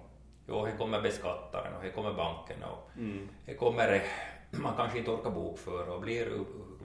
Jo, 0.47 0.65
här 0.65 0.77
kommer 0.77 1.01
beskattaren 1.01 1.73
och 1.75 1.83
här 1.83 1.89
kommer 1.89 2.13
banken 2.13 2.63
och 2.63 2.89
Mm. 2.97 3.29
här 3.47 3.53
kommer, 3.53 4.01
man 4.51 4.73
kanske 4.77 4.97
inte 4.97 5.12
orkar 5.12 5.29
bokföra 5.31 5.93
och 5.93 6.01
blir, 6.01 6.27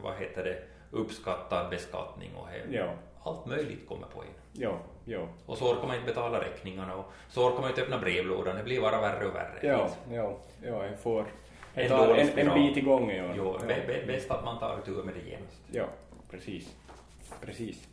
vad 0.02 0.16
heter 0.16 0.44
det, 0.44 0.62
uppskattad 0.90 1.70
beskattning 1.70 2.30
och 2.36 2.46
här, 2.48 2.66
Ja, 2.70 2.92
allt 3.22 3.46
möjligt 3.46 3.88
kommer 3.88 4.06
på 4.06 4.22
en. 4.22 4.28
ja, 4.62 4.78
ja. 5.04 5.28
Och 5.46 5.58
så 5.58 5.72
orkar 5.72 5.86
man 5.86 5.96
inte 5.96 6.06
betala 6.08 6.40
räkningarna 6.40 6.94
och 6.96 7.04
så 7.28 7.48
orkar 7.48 7.60
man 7.60 7.70
inte 7.70 7.82
öppna 7.82 7.98
brevlådan, 7.98 8.56
det 8.56 8.62
blir 8.62 8.80
bara 8.80 9.00
värre 9.00 9.26
och 9.28 9.34
värre. 9.34 9.58
Ja, 9.62 9.88
ja, 10.12 10.36
ja, 10.62 10.86
jag 10.86 10.98
får 10.98 11.26
En 11.74 11.88
tar 11.88 12.14
en, 12.14 12.38
en 12.38 12.54
bit 12.54 12.76
i 12.76 12.80
gången. 12.80 13.16
Ja. 13.26 13.32
Jo, 13.36 13.56
ja. 13.60 13.66
bä- 13.66 13.86
bä- 13.88 14.06
bäst 14.06 14.30
att 14.30 14.44
man 14.44 14.58
tar 14.58 14.80
tur 14.84 15.02
med 15.02 15.14
det 15.14 15.30
genast. 15.30 15.60
Ja, 15.72 15.84
precis. 16.30 16.76
Precis. 17.40 17.88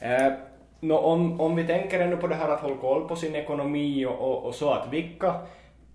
Eh, 0.00 0.32
nå, 0.80 0.98
om, 0.98 1.40
om 1.40 1.56
vi 1.56 1.66
tänker 1.66 2.00
ändå 2.00 2.16
på 2.16 2.26
det 2.26 2.34
här 2.34 2.48
att 2.48 2.60
hålla 2.60 2.76
koll 2.76 3.08
på 3.08 3.16
sin 3.16 3.34
ekonomi 3.34 4.06
och, 4.06 4.18
och, 4.18 4.44
och 4.44 4.54
så, 4.54 4.70
att 4.70 4.92
vilka, 4.92 5.34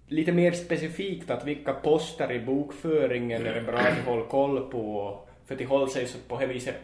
lite 0.08 0.32
mer 0.32 0.52
specifikt, 0.52 1.30
att 1.32 1.46
vilka 1.46 1.74
poster 1.74 2.32
i 2.32 2.40
bokföringen 2.40 3.46
är 3.46 3.54
det 3.54 3.62
bra 3.62 3.78
att 3.78 4.06
hålla 4.06 4.26
koll 4.26 4.60
på 4.72 5.20
för 5.46 5.56
att 5.56 5.70
hålla 5.70 5.88
sig 5.88 6.08
på 6.28 6.40
det 6.40 6.48
viset 6.48 6.76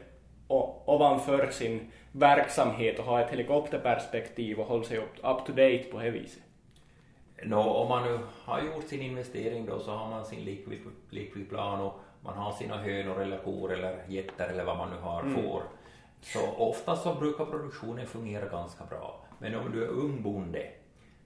ovanför 0.85 1.47
sin 1.51 1.91
verksamhet 2.11 2.99
och 2.99 3.05
ha 3.05 3.21
ett 3.21 3.29
helikopterperspektiv 3.31 4.59
och 4.59 4.65
hålla 4.65 4.83
sig 4.83 4.97
up, 4.97 5.45
to 5.45 5.51
date 5.51 5.83
på 5.91 5.99
det 5.99 6.09
viset. 6.11 6.43
Nå, 7.43 7.61
om 7.61 7.89
man 7.89 8.03
nu 8.03 8.19
har 8.45 8.61
gjort 8.61 8.87
sin 8.87 9.01
investering 9.01 9.65
då 9.65 9.79
så 9.79 9.91
har 9.91 10.09
man 10.09 10.25
sin 10.25 10.39
likvid, 10.45 10.79
likvidplan 11.09 11.81
och 11.81 11.93
man 12.23 12.33
har 12.37 12.51
sina 12.51 12.77
hönor 12.77 13.21
eller 13.21 13.37
kor 13.37 13.73
eller 13.73 13.97
getter 14.07 14.47
eller 14.49 14.63
vad 14.63 14.77
man 14.77 14.89
nu 14.89 14.95
har, 15.01 15.21
Mm. 15.21 15.43
får. 15.43 15.61
Så 16.21 16.51
ofta 16.51 16.95
så 16.95 17.13
brukar 17.13 17.45
produktionen 17.45 18.07
fungera 18.07 18.45
ganska 18.45 18.85
bra. 18.85 19.25
Men 19.39 19.55
om 19.55 19.71
du 19.71 19.83
är 19.83 19.87
ung 19.87 20.21
bonde 20.23 20.67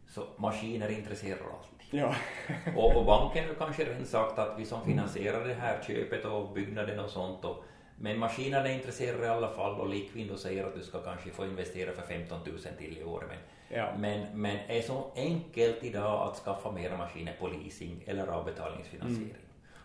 så 0.08 0.24
maskiner 0.38 0.90
intresserar 0.90 1.38
alltid. 1.38 2.00
Ja. 2.00 2.16
Och, 2.75 2.96
och 2.96 3.06
banken 3.06 3.48
har 3.48 3.54
kanske 3.56 3.86
redan 3.86 4.06
sagt 4.06 4.40
att 4.40 4.60
vi 4.60 4.66
som 4.66 4.86
finansierar 4.86 5.48
det 5.48 5.54
här 5.54 5.84
köpet 5.88 6.25
och 6.25 6.54
byggnaden 6.54 7.00
och 7.00 7.10
sånt 7.10 7.46
och, 7.46 7.64
men 8.00 8.20
maskinerna 8.20 8.70
är 8.70 8.74
intresserade 8.74 9.25
i 9.25 9.30
alla 9.30 9.50
fall 9.50 9.80
och 9.80 9.90
Likvindo 9.90 10.38
säger 10.38 10.66
att 10.66 10.75
du 10.75 10.84
ska 10.84 11.02
kanske 11.02 11.30
få 11.30 11.46
investera 11.46 11.92
för 11.92 12.02
15 12.02 12.40
000 12.46 12.58
till 12.78 12.98
i 12.98 13.04
år. 13.04 13.25
Men, 13.28 13.38
Ja. 13.70 13.90
men, 13.98 14.42
men 14.42 14.58
är 14.68 14.82
så 14.82 15.12
enkelt 15.16 15.84
idag 15.84 16.28
att 16.30 16.38
skaffa 16.38 16.72
mera 16.72 16.98
maskiner 16.98 17.36
på 17.40 17.48
leasing 17.48 18.04
eller 18.08 18.28
avbetalningsfinansiering. 18.28 19.36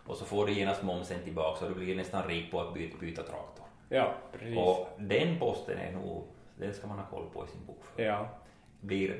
Och 0.07 0.15
så 0.17 0.25
får 0.25 0.45
du 0.45 0.53
genast 0.53 0.83
momsen 0.83 1.19
tillbaka 1.23 1.65
och 1.65 1.71
du 1.71 1.79
blir 1.79 1.95
nästan 1.95 2.27
rik 2.27 2.51
på 2.51 2.59
att 2.61 2.73
byta, 2.73 2.97
byta 2.97 3.23
traktor. 3.23 3.65
Ja, 3.91 4.13
precis. 4.31 4.57
Och 4.57 4.87
den 4.99 5.39
posten 5.39 5.77
är 5.77 5.91
nog, 5.91 6.27
den 6.55 6.73
ska 6.73 6.87
man 6.87 6.99
ha 6.99 7.05
koll 7.05 7.29
på 7.33 7.45
i 7.45 7.47
sin 7.47 7.65
bokföring. 7.65 8.07
Ja, 8.07 8.29
Blir, 8.81 9.15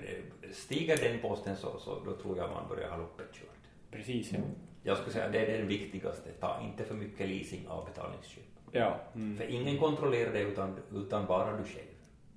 stiger 0.51 0.98
den 0.98 1.20
posten 1.20 1.56
så, 1.56 1.80
så 1.80 2.00
då 2.06 2.12
tror 2.16 2.38
jag 2.38 2.50
man 2.51 2.68
börjar 2.70 2.90
ha 2.90 2.98
loppet 2.98 3.34
kört. 3.34 3.50
precis. 3.92 4.32
Ja, 4.34 4.40
Jag 4.84 4.98
skulle 4.98 5.13
säga 5.13 5.30
det 5.30 5.40
är 5.46 5.58
den 5.58 5.68
viktigaste, 5.68 6.30
ta 6.40 6.62
inte 6.63 6.84
för 6.84 6.96
mycket 6.96 7.30
leasing 7.30 7.68
avbetalningsköp. 7.68 8.44
ja. 8.72 8.96
Mm. 9.16 9.38
För 9.38 9.44
ingen 9.50 9.78
kontrollerar 9.78 10.34
det 10.34 10.40
utan, 10.42 10.80
utan 10.96 11.25
bara 11.25 11.58
du 11.58 11.63
själv. 11.63 11.86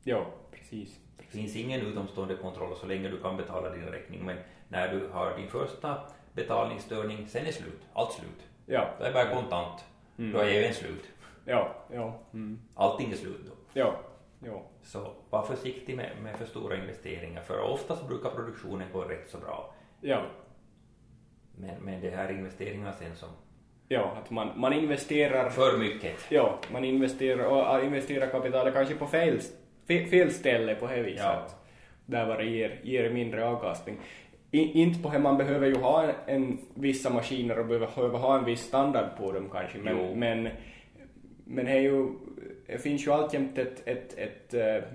ja 0.03 0.27
precis. 0.51 0.99
Det 1.19 1.25
finns 1.39 1.57
ingen 1.57 1.81
utomstående 1.81 2.35
kontroll 2.37 2.77
så 2.77 2.87
länge 2.87 3.09
du 3.09 3.21
kan 3.21 3.37
betala 3.37 3.71
din 3.71 3.85
räkning 3.87 4.25
men 4.27 4.37
när 4.69 4.89
du 4.95 5.09
har 5.09 5.37
din 5.37 5.49
första 5.49 5.99
betalningsstörning, 6.33 7.29
sen 7.29 7.47
är 7.47 7.53
slut, 7.53 7.81
allt 7.93 8.13
slut. 8.13 8.43
Ja, 8.67 8.95
Då 8.99 9.05
är 9.05 9.13
bara 9.13 9.35
kontant, 9.35 9.85
Mm. 10.19 10.33
då 10.33 10.39
är 10.39 10.47
även 10.49 10.75
slut. 10.75 11.05
Ja, 11.45 11.75
ja. 11.93 12.19
Mm. 12.35 12.59
Allting 12.75 13.13
är 13.13 13.17
slut 13.17 13.41
då. 13.47 13.53
Ja, 13.73 13.95
ja. 14.47 14.63
Så 14.83 15.13
var 15.31 15.43
försiktig 15.43 15.97
med, 15.97 16.11
med 16.23 16.37
för 16.37 16.45
stora 16.47 16.77
investeringar 16.77 17.43
för 17.43 17.61
oftast 17.61 18.09
brukar 18.09 18.31
produktionen 18.31 18.87
gå 18.93 19.03
rätt 19.03 19.29
så 19.31 19.39
bra. 19.39 19.75
Ja, 20.01 20.23
Men, 21.57 21.71
men 21.81 22.01
det 22.01 22.11
här 22.11 22.31
investeringarna 22.33 22.93
sen 22.93 23.17
som 23.17 23.29
ja, 23.89 24.17
att 24.23 24.31
man, 24.31 24.51
man 24.57 24.73
investerar, 24.73 25.51
för 25.51 25.79
mycket. 25.79 26.13
ja, 26.29 26.59
man 26.73 26.85
investerar 26.85 27.45
och 27.79 27.85
investerar 27.85 28.27
kapitalet 28.27 28.75
kanske 28.75 28.95
på 28.95 29.07
fel, 29.07 29.39
fe- 29.89 30.07
fel 30.11 30.31
ställe 30.31 30.75
på 30.75 30.87
det 30.87 31.03
viset. 31.03 31.25
Ja. 31.25 31.47
Där 32.07 32.27
var 32.27 32.37
det 32.39 32.45
ger, 32.45 32.81
ger 32.83 33.11
mindre 33.11 33.47
avkastning. 33.49 33.97
I, 34.51 34.81
inte 34.83 35.03
på 35.03 35.11
det, 35.11 35.19
man 35.19 35.37
behöver 35.37 35.67
ju 35.67 35.75
ha 35.77 36.03
en, 36.03 36.15
en 36.27 36.59
vissa 36.75 37.11
maskiner 37.11 37.59
och 37.59 37.67
behöver, 37.67 37.87
behöver 37.97 38.19
ha 38.19 38.39
en 38.39 38.45
viss 38.45 38.61
standard 38.61 39.17
på 39.19 39.33
dem 39.33 39.49
kanske, 39.53 39.79
Jo. 39.79 40.15
men, 40.15 40.49
men, 41.45 41.65
det, 41.65 41.71
är 41.73 41.81
ju, 41.81 42.09
det 42.67 42.79
finns 42.79 43.07
ju 43.07 43.11
alltjämt 43.13 43.59
ett, 43.59 43.83
ett, 43.89 44.19
ett, 44.19 44.55
eh, 44.55 44.89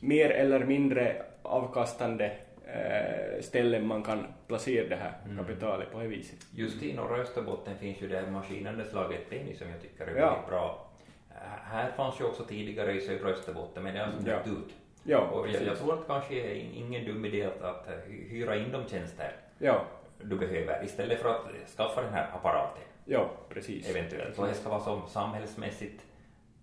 mer 0.00 0.30
eller 0.30 0.64
mindre 0.64 1.22
avkastande 1.42 2.32
eh, 2.66 3.40
ställen 3.40 3.86
man 3.86 4.02
kan 4.02 4.26
placera 4.48 4.88
det 4.88 4.96
här 4.96 5.12
Mm. 5.24 5.36
kapitalet 5.38 5.92
på 5.92 5.98
det 6.00 6.06
viset. 6.08 6.38
Just 6.54 6.82
i 6.82 6.94
norra 6.94 7.16
Österbotten 7.16 7.76
finns 7.78 8.02
ju 8.02 8.08
det 8.08 8.16
här 8.20 8.26
maskinandelslaget 8.30 9.30
Penny 9.30 9.54
som 9.54 9.70
jag 9.70 9.80
tycker 9.82 10.06
är 10.06 10.16
Ja. 10.16 10.26
väldigt 10.30 10.48
bra. 10.48 10.86
Äh, 11.30 11.36
Här 11.72 11.90
fanns 11.90 12.20
ju 12.20 12.24
också 12.24 12.44
tidigare 12.44 12.92
i 12.92 13.00
södra 13.00 13.28
Österbotten 13.28 13.82
men 13.82 13.94
det 13.94 14.00
har 14.00 14.06
alltså 14.06 14.28
Ja. 14.30 14.36
dött 14.36 14.46
ut. 14.46 14.74
Ja, 15.02 15.18
Och 15.18 15.48
jag, 15.48 15.62
jag 15.62 15.78
tror 15.78 15.94
att 15.94 16.06
kanske 16.06 16.34
är 16.34 16.54
in- 16.54 16.74
ingen 16.74 17.04
dum 17.04 17.24
idé 17.24 17.44
att, 17.44 17.62
att 17.62 17.88
eh, 17.88 17.94
hy- 17.94 18.28
hyra 18.28 18.56
in 18.56 18.72
de 18.72 18.88
tjänster 18.88 19.32
Ja, 19.58 19.84
du 20.22 20.36
behöver 20.36 20.84
istället 20.84 21.18
för 21.22 21.28
att 21.28 21.46
skaffa 21.76 22.02
den 22.02 22.12
här 22.12 22.30
apparaten 22.34 22.82
ja, 23.04 23.30
precis. 23.48 23.90
eventuellt. 23.90 24.38
Och 24.38 24.46
det 24.46 24.54
ska 24.54 24.68
vara 24.68 24.80
som 24.80 25.02
samhällsmässigt 25.08 26.02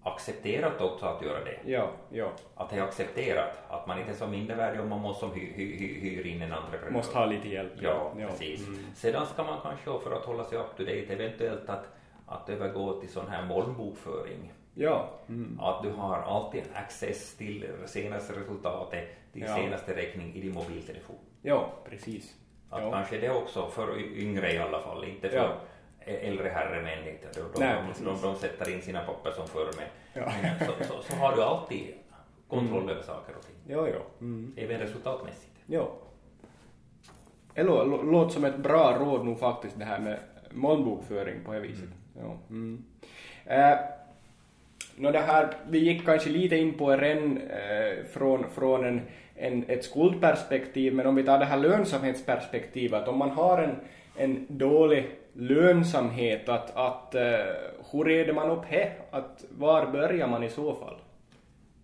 accepterat 0.03 0.81
också 0.81 1.05
att 1.05 1.21
göra 1.21 1.43
det. 1.43 1.59
Ja, 1.71 1.89
ja. 2.09 2.31
Att 2.55 2.69
det 2.69 2.75
är 2.77 2.81
accepterat, 2.83 3.57
att 3.69 3.87
man 3.87 3.99
inte 3.99 4.11
är 4.11 4.15
så 4.15 4.27
mindervärdig 4.27 4.81
om 4.81 4.89
man 4.89 5.01
måste 5.01 5.25
hy, 5.25 5.51
hy, 5.53 5.77
hy, 5.77 5.99
hyra 5.99 6.27
in 6.27 6.41
en 6.41 6.53
entreprenör. 6.53 6.91
Måste 6.91 7.17
ha 7.17 7.25
lite 7.25 7.47
hjälp. 7.47 7.73
Ja, 7.81 8.11
precis. 8.17 8.67
Mm. 8.67 8.79
Sedan 8.95 9.25
ska 9.25 9.43
man 9.43 9.57
kanske, 9.63 9.99
för 10.09 10.11
att 10.15 10.25
hålla 10.25 10.43
sig 10.43 10.57
up 10.57 10.77
to 10.77 10.83
date, 10.83 11.13
eventuellt 11.13 11.69
att 11.69 11.87
att 12.29 12.49
övergå 12.49 12.99
till 13.01 13.09
sån 13.09 13.27
här 13.27 13.45
molnbokföring. 13.45 14.51
Ja. 14.73 15.09
Mm. 15.29 15.59
Att 15.61 15.83
du 15.83 15.89
har 15.91 16.17
alltid 16.17 16.63
access 16.73 17.35
till 17.37 17.67
senaste 17.85 18.39
resultatet, 18.39 19.07
till 19.33 19.41
Ja. 19.41 19.55
senaste 19.55 19.95
räkning 19.95 20.33
i 20.35 20.41
din 20.41 20.53
mobiltelefon. 20.53 21.15
Ja, 21.41 21.73
precis. 21.89 22.35
Att 22.69 22.83
Ja. 22.83 22.91
kanske 22.91 23.17
det 23.17 23.29
också, 23.29 23.67
för 23.67 23.99
yngre 23.99 24.53
i 24.53 24.57
alla 24.57 24.79
fall, 24.79 25.03
inte 25.03 25.29
för 25.29 25.37
Ja. 25.37 25.53
Äldre 26.07 26.49
herremän. 26.49 27.07
Inte. 27.07 27.27
De, 27.33 27.39
de, 27.53 27.59
Nej, 27.59 27.75
de, 27.99 28.05
de, 28.05 28.21
de 28.21 28.35
sätter 28.35 28.73
in 28.73 28.81
sina 28.81 29.03
papper 29.03 29.31
som 29.31 29.47
förr 29.47 29.69
med. 29.77 29.87
Ja. 30.13 30.31
Men 30.41 30.67
Så, 30.67 30.83
så, 30.93 31.01
så 31.01 31.15
har 31.15 31.35
du 31.35 31.43
alltid 31.43 31.93
kontroll 32.47 32.89
över 32.89 33.01
saker 33.01 33.35
och 33.35 33.45
ting, 33.45 33.55
Ja, 33.67 33.87
ja. 33.87 33.99
Mm. 34.21 34.53
även 34.57 34.79
resultatmässigt. 34.79 35.51
Ja. 35.65 35.89
Lå- 37.55 38.11
låter 38.11 38.33
som 38.33 38.45
ett 38.45 38.57
bra 38.57 38.97
råd 38.99 39.25
nog 39.25 39.39
faktiskt 39.39 39.79
det 39.79 39.85
här 39.85 39.99
med 39.99 40.19
molnbokföring 40.51 41.35
på 41.45 41.53
det 41.53 41.59
viset. 41.59 41.89
Ja. 42.19 42.37
Mm. 42.49 42.83
Eh, 43.45 43.77
nå 44.95 45.11
det 45.11 45.19
här, 45.19 45.53
vi 45.69 45.79
gick 45.79 46.05
kanske 46.05 46.29
lite 46.29 46.55
in 46.57 46.73
på 46.77 46.91
redan 46.97 47.37
eh, 47.41 48.05
från, 48.13 48.49
från 48.49 48.85
en, 48.85 49.01
en, 49.35 49.65
ett 49.67 49.85
skuldperspektiv, 49.85 50.93
men 50.93 51.07
om 51.07 51.15
vi 51.15 51.23
tar 51.23 51.39
det 51.39 51.45
här 51.45 51.57
lönsamhetsperspektivet, 51.57 53.07
om 53.07 53.17
man 53.17 53.29
har 53.31 53.61
en, 53.61 53.75
en 54.17 54.45
dålig 54.49 55.09
lönsamhet, 55.37 56.49
att, 56.49 56.75
att 56.75 57.15
eh, 57.15 57.21
hur 57.91 58.03
reder 58.03 58.33
man 58.33 58.49
upp 58.49 58.63
det? 58.69 58.91
Att 59.11 59.45
var 59.49 59.85
börjar 59.85 60.27
man 60.27 60.43
i 60.43 60.49
så 60.49 60.75
fall? 60.75 60.95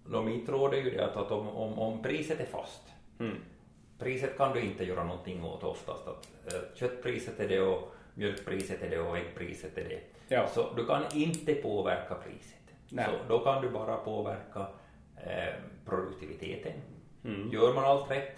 Nå, 0.05 0.21
mitt 0.21 0.49
råd 0.49 0.73
är 0.73 0.77
ju 0.77 0.89
det 0.89 1.05
att, 1.05 1.17
att 1.17 1.31
om, 1.31 1.49
om, 1.49 1.79
om 1.79 2.01
priset 2.03 2.39
är 2.39 2.45
fast, 2.45 2.81
Mm. 3.19 3.37
priset 3.99 4.37
kan 4.37 4.53
du 4.53 4.61
inte 4.61 4.83
göra 4.83 5.03
någonting 5.03 5.43
åt 5.43 5.63
oftast. 5.63 6.07
Att, 6.07 6.27
eh, 6.53 6.59
köttpriset 6.75 7.39
är 7.39 7.47
det 7.47 7.61
och 7.61 7.93
mjölkpriset 8.13 8.81
är 8.83 8.89
det 8.89 8.99
och 8.99 9.17
äggpriset 9.17 9.77
är 9.77 9.83
det. 9.83 9.99
Ja. 10.27 10.47
Så 10.47 10.73
du 10.75 10.85
kan 10.85 11.03
inte 11.13 11.53
påverka 11.53 12.15
priset. 12.15 12.75
Nej. 12.89 13.05
Så 13.05 13.33
då 13.33 13.39
kan 13.39 13.61
du 13.61 13.69
bara 13.69 13.97
påverka 13.97 14.67
eh, 15.17 15.53
produktiviteten. 15.85 16.71
Mm. 17.25 17.51
Gör 17.51 17.73
man 17.73 17.83
allt 17.83 18.11
rätt, 18.11 18.37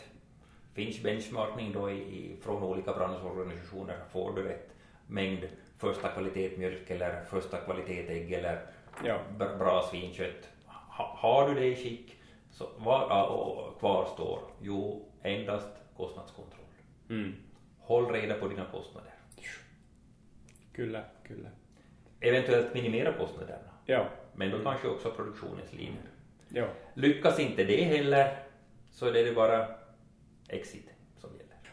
finns 0.74 1.04
benchmarking 1.04 1.72
då 1.74 1.92
i, 1.92 1.96
i, 1.96 2.36
från 2.42 2.64
olika 2.64 2.94
branschorganisationer, 2.94 3.98
får 4.12 4.32
du 4.36 4.44
rätt 4.44 4.70
mängd 5.08 5.48
första 5.78 6.08
kvalitet 6.08 6.58
mjölk 6.58 6.90
eller 6.90 7.24
första 7.24 7.58
kvalitet 7.58 8.08
ägg 8.10 8.32
eller 8.34 8.66
Ja. 9.04 9.20
br- 9.38 9.58
bra 9.58 9.82
svinkött. 9.92 10.50
Ha, 10.68 11.16
har 11.20 11.50
du 11.50 11.56
det 11.60 11.66
i 11.66 11.76
skick 11.76 12.16
så 12.52 12.70
vad 12.78 13.02
ja, 13.02 13.26
och 13.26 13.80
kvar 13.80 14.06
står? 14.06 14.40
Jo, 14.62 15.06
endast 15.24 15.68
kostnadskontroll. 15.98 16.66
Mm. 17.10 17.34
Håll 17.80 18.06
reda 18.12 18.34
på 18.36 18.48
dina 18.48 18.66
kostnader. 18.72 19.12
Kyllä, 20.74 21.04
kyllä. 21.24 21.50
Eventuellt 22.20 22.74
minimera 22.74 23.14
kostnaderna, 23.14 23.70
Ja. 23.86 24.06
men 24.34 24.52
då 24.52 24.60
kanske 24.64 24.88
också 24.88 25.12
produktionens 25.12 25.74
linjer. 25.74 26.04
Ja. 26.50 26.68
Lyckas 26.94 27.40
inte 27.40 27.64
det 27.64 27.84
heller 27.84 28.38
så 28.92 29.08
är 29.08 29.14
det 29.14 29.36
bara 29.36 29.68
exit. 30.50 30.90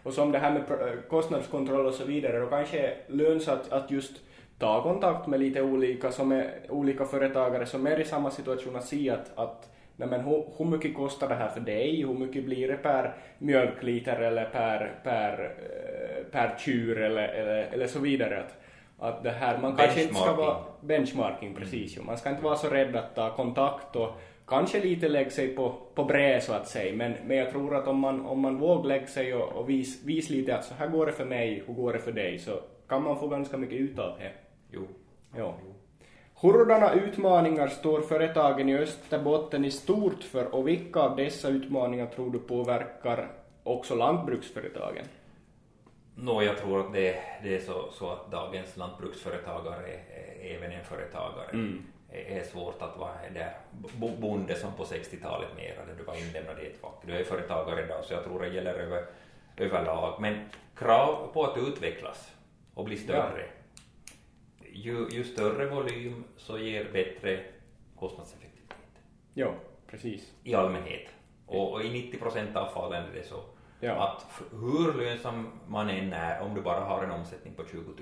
Och 0.02 0.12
som 0.12 0.32
det 0.32 0.38
här 0.38 0.52
med 0.52 0.62
pr- 0.62 1.08
kostnadskontroll 1.08 1.86
och 1.86 1.94
så 1.94 2.04
vidare, 2.04 2.38
då 2.38 2.46
kanske 2.46 2.78
är 2.78 2.94
lönsamt 3.06 3.72
att 3.72 3.90
just 3.90 4.20
ta 4.58 4.82
kontakt 4.82 5.26
med 5.26 5.40
lite 5.40 5.62
olika, 5.62 6.12
som 6.12 6.32
är, 6.32 6.50
olika 6.68 7.04
företagare 7.04 7.66
som 7.66 7.86
är 7.86 8.00
i 8.00 8.04
samma 8.04 8.30
situation 8.30 8.76
att 8.76 8.84
se 8.84 9.10
att, 9.10 9.38
att 9.38 9.70
nej 9.96 10.08
men, 10.08 10.20
hur, 10.20 10.44
hur 10.58 10.64
mycket 10.64 10.96
kostar 10.96 11.28
det 11.28 11.34
här 11.34 11.48
för 11.48 11.60
dig, 11.60 12.06
hur 12.06 12.14
mycket 12.14 12.44
blir 12.44 12.68
det 12.68 12.76
per 12.76 13.14
mjölkliter 13.38 14.20
eller 14.20 14.44
per, 14.44 14.92
per, 15.04 15.54
eh, 15.58 16.24
per 16.32 16.58
tjur 16.58 17.02
eller, 17.02 17.28
eller, 17.28 17.68
eller 17.72 17.86
så 17.86 17.98
vidare. 17.98 18.40
Att, 18.40 18.58
att 18.98 19.22
det 19.22 19.30
här, 19.30 19.58
man 19.58 19.76
kanske 19.76 20.02
inte 20.02 20.14
ska 20.14 20.32
vara 20.32 20.56
benchmarking 20.80 21.54
precis 21.54 21.96
ju. 21.96 22.02
Man 22.02 22.18
ska 22.18 22.30
inte 22.30 22.42
vara 22.42 22.56
så 22.56 22.68
rädd 22.68 22.96
att 22.96 23.14
ta 23.14 23.36
kontakt 23.36 23.96
och 23.96 24.20
kanske 24.46 24.80
lite 24.80 25.08
lägga 25.08 25.30
sig 25.30 25.48
på, 25.48 25.74
på 25.94 26.04
brä 26.04 26.40
så 26.40 26.52
att 26.52 26.68
säga. 26.68 26.96
Men, 26.96 27.14
men 27.26 27.36
jag 27.36 27.50
tror 27.50 27.76
att 27.76 27.88
om 27.88 27.98
man, 27.98 28.26
om 28.26 28.40
man 28.40 28.58
vågar 28.58 28.88
lägga 28.88 29.06
sig 29.06 29.34
och, 29.34 29.52
och 29.52 29.68
vis, 29.68 30.04
vis 30.04 30.30
lite 30.30 30.56
att 30.56 30.64
så 30.64 30.74
här 30.74 30.88
går 30.88 31.06
det 31.06 31.12
för 31.12 31.24
mig, 31.24 31.62
hur 31.66 31.74
går 31.74 31.92
det 31.92 31.98
för 31.98 32.12
dig, 32.12 32.38
så 32.38 32.60
kan 32.88 33.02
man 33.02 33.18
få 33.18 33.28
ganska 33.28 33.56
mycket 33.56 33.80
ut 33.80 33.98
av 33.98 34.18
det. 34.18 34.32
Jo. 34.70 34.88
Ja. 35.36 35.54
Hurdana 36.34 36.92
utmaningar 36.92 37.68
står 37.68 38.00
företagen 38.00 38.68
i 38.68 38.78
Österbotten 38.78 39.64
i 39.64 39.70
stort 39.70 40.22
för 40.22 40.54
och 40.54 40.68
vilka 40.68 41.00
av 41.00 41.16
dessa 41.16 41.48
utmaningar 41.48 42.06
tror 42.06 42.30
du 42.30 42.38
påverkar 42.38 43.30
också 43.62 43.94
lantbruksföretagen? 43.94 45.04
Nå, 46.14 46.42
jag 46.42 46.58
tror 46.58 46.80
att 46.80 46.92
det, 46.92 47.16
det 47.42 47.54
är 47.54 47.60
så, 47.60 47.88
så 47.92 48.10
att 48.10 48.30
dagens 48.30 48.76
lantbruksföretagare 48.76 49.86
är, 49.86 50.50
är 50.50 50.56
även 50.56 50.72
en 50.72 50.84
företagare. 50.84 51.50
Mm. 51.52 51.82
Är 52.12 52.42
svårt 52.44 52.82
att 52.82 52.96
vara 52.98 53.14
där 53.34 53.56
bo- 53.72 54.16
bonde 54.16 54.54
som 54.54 54.72
på 54.72 54.84
60-talet 54.84 55.48
mera, 55.56 55.84
där 55.86 55.94
du 55.98 56.04
var 56.04 56.14
inlämnad 56.16 56.58
i 56.62 56.66
ett 56.66 56.80
fack. 56.80 56.94
Du 57.06 57.12
är 57.12 57.24
företagare 57.24 57.84
idag, 57.84 58.04
så 58.04 58.14
jag 58.14 58.24
tror 58.24 58.40
det 58.40 58.48
gäller 58.48 58.74
över, 58.74 59.04
överlag. 59.56 60.20
Men 60.20 60.44
krav 60.76 61.30
på 61.32 61.44
att 61.44 61.58
utvecklas 61.58 62.32
och 62.74 62.84
bli 62.84 62.96
större. 62.96 63.46
Ju, 64.72 65.08
ju 65.10 65.24
större 65.24 65.66
volym 65.66 66.24
så 66.36 66.58
ger 66.58 66.84
bättre 66.92 67.40
kostnadseffektivitet 67.98 68.76
Ja, 69.34 69.54
precis. 69.86 70.32
i 70.44 70.54
allmänhet. 70.54 71.08
Och, 71.46 71.72
och 71.72 71.82
i 71.84 71.90
90 71.92 72.18
procent 72.18 72.56
av 72.56 72.66
fallen 72.72 73.04
är 73.04 73.14
det 73.14 73.24
så. 73.24 73.40
Ja. 73.84 73.92
Att 73.92 74.42
hur 74.52 74.94
lönsam 74.94 75.48
man 75.68 75.90
än 75.90 76.12
är, 76.12 76.40
om 76.42 76.54
du 76.54 76.60
bara 76.60 76.80
har 76.80 77.02
en 77.04 77.10
omsättning 77.10 77.54
på 77.54 77.64
20 77.64 77.78
000, 77.80 77.94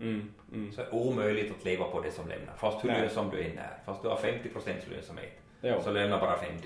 Mm, 0.00 0.32
mm. 0.52 0.72
så 0.72 0.80
är 0.80 0.84
det 0.84 0.90
omöjligt 0.92 1.52
att 1.58 1.64
leva 1.64 1.84
på 1.84 2.00
det 2.00 2.10
som 2.10 2.28
lämnar. 2.28 2.54
Fast 2.56 2.84
hur 2.84 2.88
Nej. 2.88 3.00
lönsam 3.00 3.30
du 3.30 3.42
än 3.44 3.58
är, 3.58 3.78
fast 3.84 4.02
du 4.02 4.08
har 4.08 4.16
50 4.16 4.48
procents 4.48 4.86
lönsamhet, 4.88 5.32
Ja. 5.60 5.82
så 5.82 5.90
lämnar 5.90 6.20
bara 6.20 6.38
5 6.38 6.54
000. 6.56 6.62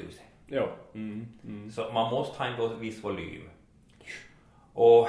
Ja. 0.46 0.68
Mm, 0.94 1.26
mm. 1.44 1.70
Så 1.70 1.92
man 1.92 2.11
måste 2.11 2.42
ha 2.42 2.46
en 2.72 2.81
viss 2.81 3.04
volym. 3.04 3.50
Och 4.72 5.09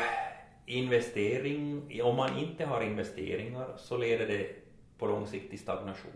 investering, 0.66 2.02
om 2.04 2.16
man 2.16 2.38
inte 2.38 2.66
har 2.66 2.82
investeringar 2.82 3.74
så 3.78 3.98
leder 3.98 4.28
det 4.28 4.48
på 4.98 5.08
lång 5.08 5.28
sikt 5.28 5.50
till 5.50 5.60
stagnation. 5.60 6.12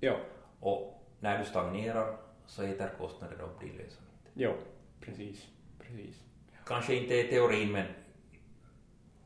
Ja. 0.00 0.16
Och 0.60 1.02
när 1.20 1.38
du 1.38 1.44
stagnerar 1.44 2.16
så 2.46 2.62
äter 2.62 2.90
kostnaden 2.98 3.40
upp 3.40 3.60
din 3.60 3.68
lönsamhet. 3.68 4.30
Ja, 4.34 4.52
precis. 5.00 5.46
Precis. 5.78 6.22
Kanske 6.68 6.94
inte 6.94 7.14
i 7.14 7.24
teorin 7.24 7.72
men 7.72 7.86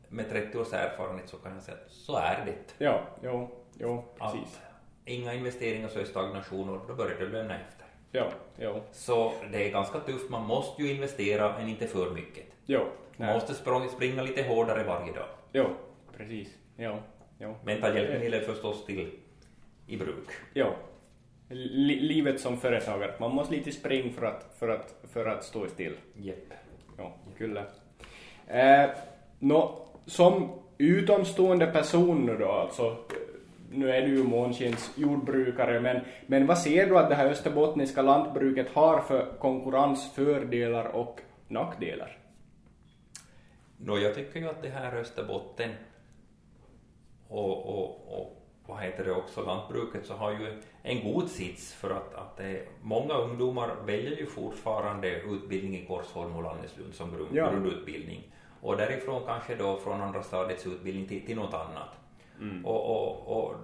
med 0.09 0.28
30 0.31 0.59
års 0.59 0.72
erfarenhet 0.72 1.28
så 1.28 1.37
kan 1.37 1.55
jag 1.55 1.62
säga 1.62 1.76
att 1.87 1.90
så 1.92 2.16
är 2.16 2.44
det. 2.46 2.85
Ja, 2.85 3.02
jo, 3.22 3.50
jo, 3.78 4.05
precis. 4.18 4.40
Att 4.62 5.09
inga 5.09 5.35
investeringar 5.35 5.88
så 5.88 5.98
är 5.98 6.05
stagnation 6.05 6.68
och 6.68 6.87
då 6.88 6.94
börjar 6.94 7.18
det 7.18 7.28
lämna 7.28 7.55
efter. 7.61 7.87
Ja, 8.12 8.28
jo, 8.59 8.83
Så 8.92 9.33
det 9.52 9.68
är 9.68 9.72
ganska 9.72 10.00
tufft, 10.00 10.31
man 10.31 10.46
måste 10.46 10.83
ju 10.83 10.94
investera 10.94 11.59
men 11.59 11.68
inte 11.68 11.87
för 11.87 12.11
mycket. 12.11 12.44
jo. 12.66 12.78
Man 13.16 13.26
Nej. 13.26 13.35
måste 13.35 13.52
språng- 13.55 13.88
springa 13.88 14.22
lite 14.22 14.42
hårdare 14.42 14.85
varje 14.85 15.12
dag. 15.12 15.26
Jo, 15.52 15.66
precis. 16.16 16.48
Jo, 16.76 16.98
jo. 17.38 17.55
Men 17.64 17.81
ta 17.81 17.94
hjälpmedel 17.94 18.40
förstås 18.44 18.85
till 18.87 19.18
i 19.87 19.96
bruk. 19.96 20.28
Li- 21.48 22.00
livet 22.00 22.40
som 22.40 22.57
företagare, 22.57 23.14
man 23.20 23.35
måste 23.35 23.55
lite 23.55 23.72
springa 23.72 24.12
för 24.12 24.26
att, 24.26 24.55
för 24.59 24.68
att, 24.68 24.94
för 25.12 25.26
att 25.26 25.44
stå 25.44 25.68
still. 25.68 25.96
Jepp. 26.14 26.52
Ja, 27.02 27.12
kyllä. 27.38 27.66
Eh, 28.46 28.90
nå, 29.38 29.86
som 30.06 30.52
utomstående 30.78 31.66
person 31.66 32.26
nu 32.26 32.36
då, 32.36 32.50
alltså, 32.50 32.96
nu 33.70 33.90
är 33.90 34.02
du 34.02 34.08
ju 34.08 34.24
Månskins 34.24 34.90
jordbrukare, 34.96 35.80
men, 35.80 36.00
men 36.26 36.46
vad 36.46 36.58
ser 36.58 36.86
du 36.86 36.98
att 36.98 37.08
det 37.08 37.14
här 37.14 37.26
österbottniska 37.26 38.02
lantbruket 38.02 38.68
har 38.74 39.00
för 39.00 39.38
konkurrensfördelar 39.38 40.84
och 40.84 41.20
nackdelar? 41.48 42.18
Nå, 43.76 43.98
jag 43.98 44.14
tycker 44.14 44.40
ju 44.40 44.48
att 44.48 44.62
det 44.62 44.68
här 44.68 44.96
Österbotten 44.96 45.70
och, 47.28 47.66
och, 47.66 48.20
och 48.20 48.41
vad 48.72 48.82
heter 48.82 49.04
det 49.04 49.12
också, 49.12 49.44
lantbruket 49.44 50.06
så 50.06 50.14
har 50.14 50.30
ju 50.30 50.62
en 50.82 51.12
god 51.12 51.28
sits 51.28 51.74
för 51.74 51.90
att, 51.90 52.14
att 52.14 52.37
det, 52.37 52.62
många 52.82 53.14
ungdomar 53.14 53.74
väljer 53.87 54.16
ju 54.16 54.26
fortfarande 54.26 55.20
utbildning 55.20 55.76
i 55.76 55.87
Korsholm 55.87 56.37
och 56.37 56.42
Lanneslund 56.42 56.94
som 56.94 57.11
grund, 57.16 57.28
Ja. 57.32 57.50
grundutbildning 57.50 58.22
och 58.61 58.76
därifrån 58.76 59.22
kanske 59.26 59.54
då 59.56 59.76
från 59.76 60.00
andra 60.00 60.22
stadiets 60.22 60.66
utbildning 60.66 61.06
till, 61.08 61.26
till 61.26 61.37
något 61.37 61.54
annat. 61.54 61.88
Och, 62.64 62.90
och, 62.90 63.37
och, 63.44 63.54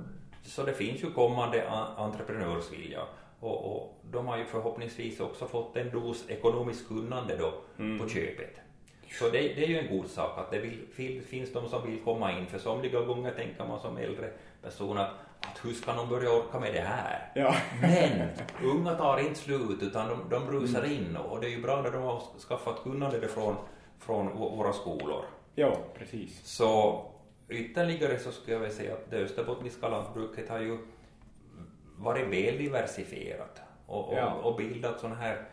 så 0.42 0.62
det 0.62 0.73
finns 0.73 1.03
ju 1.05 1.11
kommande 1.11 1.68
entreprenörsvilja 1.97 3.01
och, 3.40 3.73
och 3.77 3.94
de 4.11 4.27
har 4.27 4.38
ju 4.38 4.44
förhoppningsvis 4.44 5.21
också 5.21 5.47
fått 5.47 5.77
en 5.77 5.90
dos 5.90 6.25
ekonomiskt 6.31 6.88
kunnande 6.88 7.37
då 7.37 7.53
på 7.99 8.09
köpet. 8.09 8.61
Så 9.18 9.25
det, 9.25 9.38
det 9.38 9.64
är 9.64 9.68
ju 9.68 9.79
en 9.79 9.97
god 9.99 10.07
sak 10.07 10.38
att 10.38 10.51
det 10.51 10.59
vill, 10.59 10.79
fin- 10.92 11.23
finns 11.23 11.53
de 11.53 11.68
som 11.68 11.87
vill 11.87 12.01
komma 12.05 12.38
in, 12.38 12.47
för 12.47 12.59
somliga 12.59 13.01
gånger 13.01 13.31
tänker 13.31 13.64
man 13.66 13.81
som 13.81 13.97
äldre 13.97 14.31
person 14.68 14.98
att, 14.98 15.11
att 15.40 15.64
hur 15.64 15.72
ska 15.72 15.92
de 15.92 16.09
börja 16.09 16.31
orka 16.33 16.61
med 16.61 16.74
det 16.74 16.81
här? 16.81 17.33
Ja. 17.35 17.54
Men 17.81 18.28
unga 18.64 18.94
tar 18.94 19.18
inte 19.18 19.35
slut 19.40 19.83
utan 19.83 20.09
de, 20.09 20.28
de 20.31 20.50
rusar 20.50 20.85
in 20.85 21.16
och 21.16 21.40
det 21.40 21.46
är 21.46 21.50
ju 21.50 21.62
bra 21.62 21.83
när 21.83 21.90
de 21.90 22.02
har 22.02 22.22
skaffat 22.48 22.83
kunnande 22.83 23.28
från, 23.28 23.57
från 23.98 24.28
vå- 24.28 24.57
våra 24.57 24.72
skolor. 24.72 25.24
Jo, 25.54 25.76
precis. 25.98 26.46
Så 26.46 27.04
ytterligare 27.48 28.18
så 28.18 28.33
skulle 28.33 28.52
jag 28.52 28.61
vilja 28.61 28.74
säga 28.76 28.92
att 28.92 29.11
det 29.11 29.16
österbottniska 29.16 29.88
lantbruket 29.88 30.48
har 30.48 30.61
ju 30.61 30.78
varit 31.96 32.26
väl 32.26 32.59
diversifierat 32.59 33.61
och, 33.87 34.09
och, 34.09 34.18
Ja. 34.18 34.33
och 34.33 34.57
bildat 34.57 35.00
sådana 35.00 35.16
här 35.16 35.44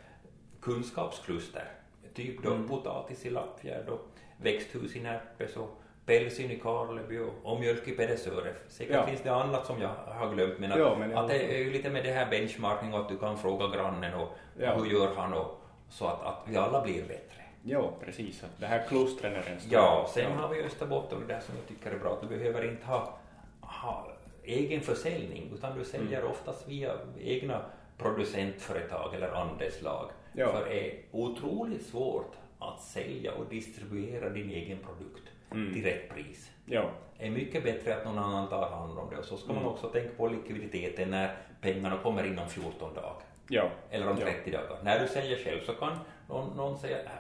kunskapskluster. 0.62 1.68
Typ 2.14 2.44
då 2.44 2.52
Mm. 2.54 2.68
potatis 2.68 3.26
i 3.26 3.30
Lappfjärd 3.30 3.90
och 3.90 4.08
växthus 4.38 4.96
i 4.96 5.02
Närpes 5.02 5.56
och 5.56 5.82
pälsyn 6.06 6.52
i 6.52 6.60
Karleby 6.60 7.20
och, 7.20 7.34
och 7.54 7.60
mjölk 7.60 7.88
i 7.88 7.92
Pedersöre. 7.92 8.54
Säkert 8.68 8.96
Ja. 8.96 9.06
finns 9.06 9.22
det 9.22 9.34
annat 9.34 9.66
som 9.66 9.82
jag 9.82 9.90
har 10.08 10.34
glömt 10.34 10.60
men 10.60 10.72
att, 10.72 10.80
Ja, 10.80 10.96
men 11.00 11.18
att 11.18 11.28
det 11.28 11.56
är 11.56 11.58
ju 11.58 11.72
lite 11.72 11.90
med 11.90 12.04
det 12.04 12.12
här 12.12 12.30
benchmarking 12.30 12.94
och 12.94 13.00
att 13.00 13.10
du 13.10 13.18
kan 13.18 13.38
fråga 13.38 13.68
grannen 13.78 14.14
och, 14.14 14.28
Ja. 14.60 14.74
hur 14.76 14.86
gör 14.86 15.16
han 15.16 15.34
och 15.34 15.62
så 15.90 16.06
att, 16.08 16.22
att 16.24 16.44
vi 16.48 16.58
alla 16.58 16.82
blir 16.82 17.02
bättre. 17.02 17.42
Jo, 17.64 17.92
precis. 18.06 18.44
Det 18.60 18.66
här 18.66 18.84
klustren 18.88 19.34
är 19.34 19.38
en 19.52 19.60
stor... 19.60 19.74
Ja, 19.74 20.10
sen 20.14 20.32
har 20.32 20.50
vi 20.50 20.64
Österbotten 20.64 21.18
och 21.22 21.28
det 21.28 21.34
där 21.34 21.40
som 21.42 21.56
jag 21.56 21.68
tycker 21.68 21.92
är 21.92 22.00
bra, 22.00 22.14
att 22.14 22.22
du 22.22 22.28
behöver 22.38 22.70
inte 22.70 22.86
ha, 22.86 23.18
ha 23.62 24.08
egen 24.44 24.82
försäljning 24.82 25.52
utan 25.56 25.78
du 25.78 25.86
säljer 25.86 26.20
Mm. 26.20 26.32
oftast 26.32 26.68
via 26.68 26.92
egna 27.22 27.62
producentföretag 27.98 29.16
eller 29.16 29.30
andelslag. 29.32 30.10
Ja. 30.34 30.52
För 30.52 30.66
det 30.70 30.88
är 30.92 31.02
otroligt 31.12 31.86
svårt 31.86 32.34
att 32.60 32.82
sälja 32.82 33.32
och 33.34 33.46
distribuera 33.50 34.30
din 34.30 34.50
egen 34.50 34.78
produkt 34.78 35.30
Mm. 35.52 35.74
till 35.74 35.84
rätt 35.84 36.10
pris. 36.10 36.52
Ja, 36.66 36.90
Det 37.18 37.26
är 37.28 37.32
mycket 37.32 37.64
bättre 37.64 37.96
att 37.96 38.06
någon 38.06 38.20
annan 38.20 38.48
tar 38.50 38.70
hand 38.70 39.00
om 39.00 39.10
det 39.10 39.18
och 39.18 39.26
så 39.26 39.38
ska 39.38 39.52
Mm. 39.52 39.64
man 39.64 39.74
också 39.74 39.88
tänka 39.88 40.10
på 40.18 40.28
likviditeten 40.28 41.10
när 41.10 41.36
pengarna 41.62 41.98
kommer 42.04 42.24
inom 42.24 42.48
14 42.50 42.94
dagar 42.94 43.14
ja. 43.50 43.70
eller 43.90 44.10
om 44.10 44.18
Ja. 44.20 44.26
30 44.26 44.52
dagar. 44.52 44.78
När 44.84 45.00
du 45.00 45.08
säljer 45.08 45.38
själv 45.38 45.60
så 45.66 45.74
kan 45.74 45.98
någon, 46.30 46.58
någon 46.58 46.78
säga 46.78 46.98
"Äh, 47.04 47.12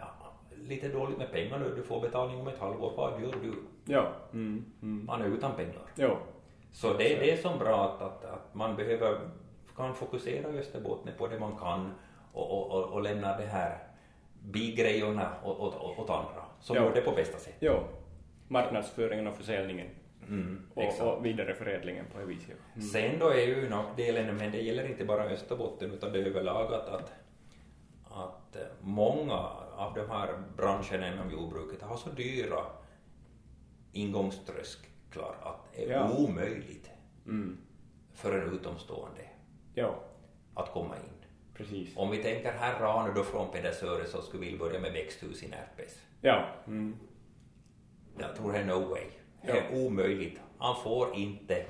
lite 0.57 0.87
dåligt 0.87 1.17
med 1.17 1.31
pengar 1.31 1.59
nu, 1.59 1.73
du 1.75 1.83
får 1.83 2.01
betalning 2.01 2.39
om 2.41 2.47
ett 2.47 2.59
halvår, 2.59 2.93
vad 2.97 3.21
gör 3.21 3.31
du? 3.43 3.53
Ja. 3.93 4.07
Mm. 4.33 4.65
Mm. 4.81 5.05
Man 5.05 5.21
är 5.21 5.25
utan 5.25 5.51
pengar. 5.55 5.81
Jo. 5.95 6.17
Så 6.71 6.87
det, 6.93 6.97
det 7.03 7.31
är 7.31 7.37
som 7.37 7.59
bra 7.59 7.83
att, 7.85 8.01
att, 8.01 8.25
att 8.25 8.53
man 8.55 8.75
behöver, 8.75 9.19
kan 9.75 9.95
fokusera 9.95 10.47
Österbotten 10.47 11.11
på 11.17 11.27
det 11.27 11.39
man 11.39 11.57
kan 11.57 11.91
och, 12.33 12.51
och, 12.51 12.71
och, 12.71 12.93
och 12.93 13.01
lämna 13.01 13.37
det 13.37 13.45
här 13.45 13.77
bigrejerna 14.41 15.31
åt, 15.43 15.59
åt, 15.59 15.99
åt, 15.99 16.09
andra 16.09 16.45
som 16.59 16.75
Ja. 16.75 16.83
gör 16.83 16.93
det 16.93 17.01
på 17.01 17.11
bästa 17.11 17.37
sätt. 17.37 17.55
Jo. 17.59 17.73
Marknadsföringen 18.47 19.27
och 19.27 19.37
försäljningen 19.37 19.87
Mm, 20.27 20.61
och, 20.73 21.01
och 21.01 21.25
vidareförädlingen 21.25 22.05
på 22.13 22.19
det 22.19 22.25
viset. 22.25 22.55
ja. 22.75 22.81
Sen 22.81 23.19
då 23.19 23.29
är 23.29 23.47
ju 23.47 23.69
nackdelen, 23.69 24.37
men 24.37 24.51
det 24.51 24.61
gäller 24.61 24.85
inte 24.89 25.05
bara 25.05 25.23
Österbotten 25.23 25.91
utan 25.91 26.11
det 26.11 26.19
är 26.19 26.25
överlag 26.25 26.73
att, 26.73 26.87
att, 26.89 27.13
att 28.03 28.55
eh, 28.55 28.61
många 28.81 29.37
av 29.75 29.93
de 29.93 30.09
här 30.09 30.43
branscherna 30.57 31.13
inom 31.13 31.31
jordbruket 31.31 31.81
har 31.81 31.97
så 31.97 32.09
dyra 32.09 32.59
ingångströsklar 34.05 35.35
att 35.41 35.73
det 35.75 35.85
är 35.85 35.91
Ja. 35.91 36.11
omöjligt 36.17 36.89
Mm. 37.25 37.57
för 38.13 38.39
en 38.41 38.53
utomstående 38.53 39.21
Jo, 39.75 39.93
att 40.53 40.71
komma 40.71 40.95
in. 40.95 41.25
precis. 41.53 41.97
Om 41.97 42.11
vi 42.11 42.17
tänker 42.23 42.51
här 42.51 42.79
Rane 42.79 43.13
då 43.13 43.23
från 43.23 43.51
Pedersöre 43.51 44.05
så 44.05 44.21
skulle 44.21 44.45
vi 44.45 44.57
börja 44.57 44.79
med 44.79 44.93
växthus 44.93 45.43
i 45.43 45.47
Närpes. 45.47 45.99
Ja. 46.21 46.45
Mm. 46.67 46.95
Jag 48.19 48.35
tror 48.35 48.51
det 48.53 48.59
är 48.59 48.65
no 48.65 48.79
way. 48.89 49.03
Det 49.41 49.51
är 49.51 49.85
omöjligt. 49.85 50.39
Han 50.57 50.75
får 50.83 51.15
inte 51.15 51.65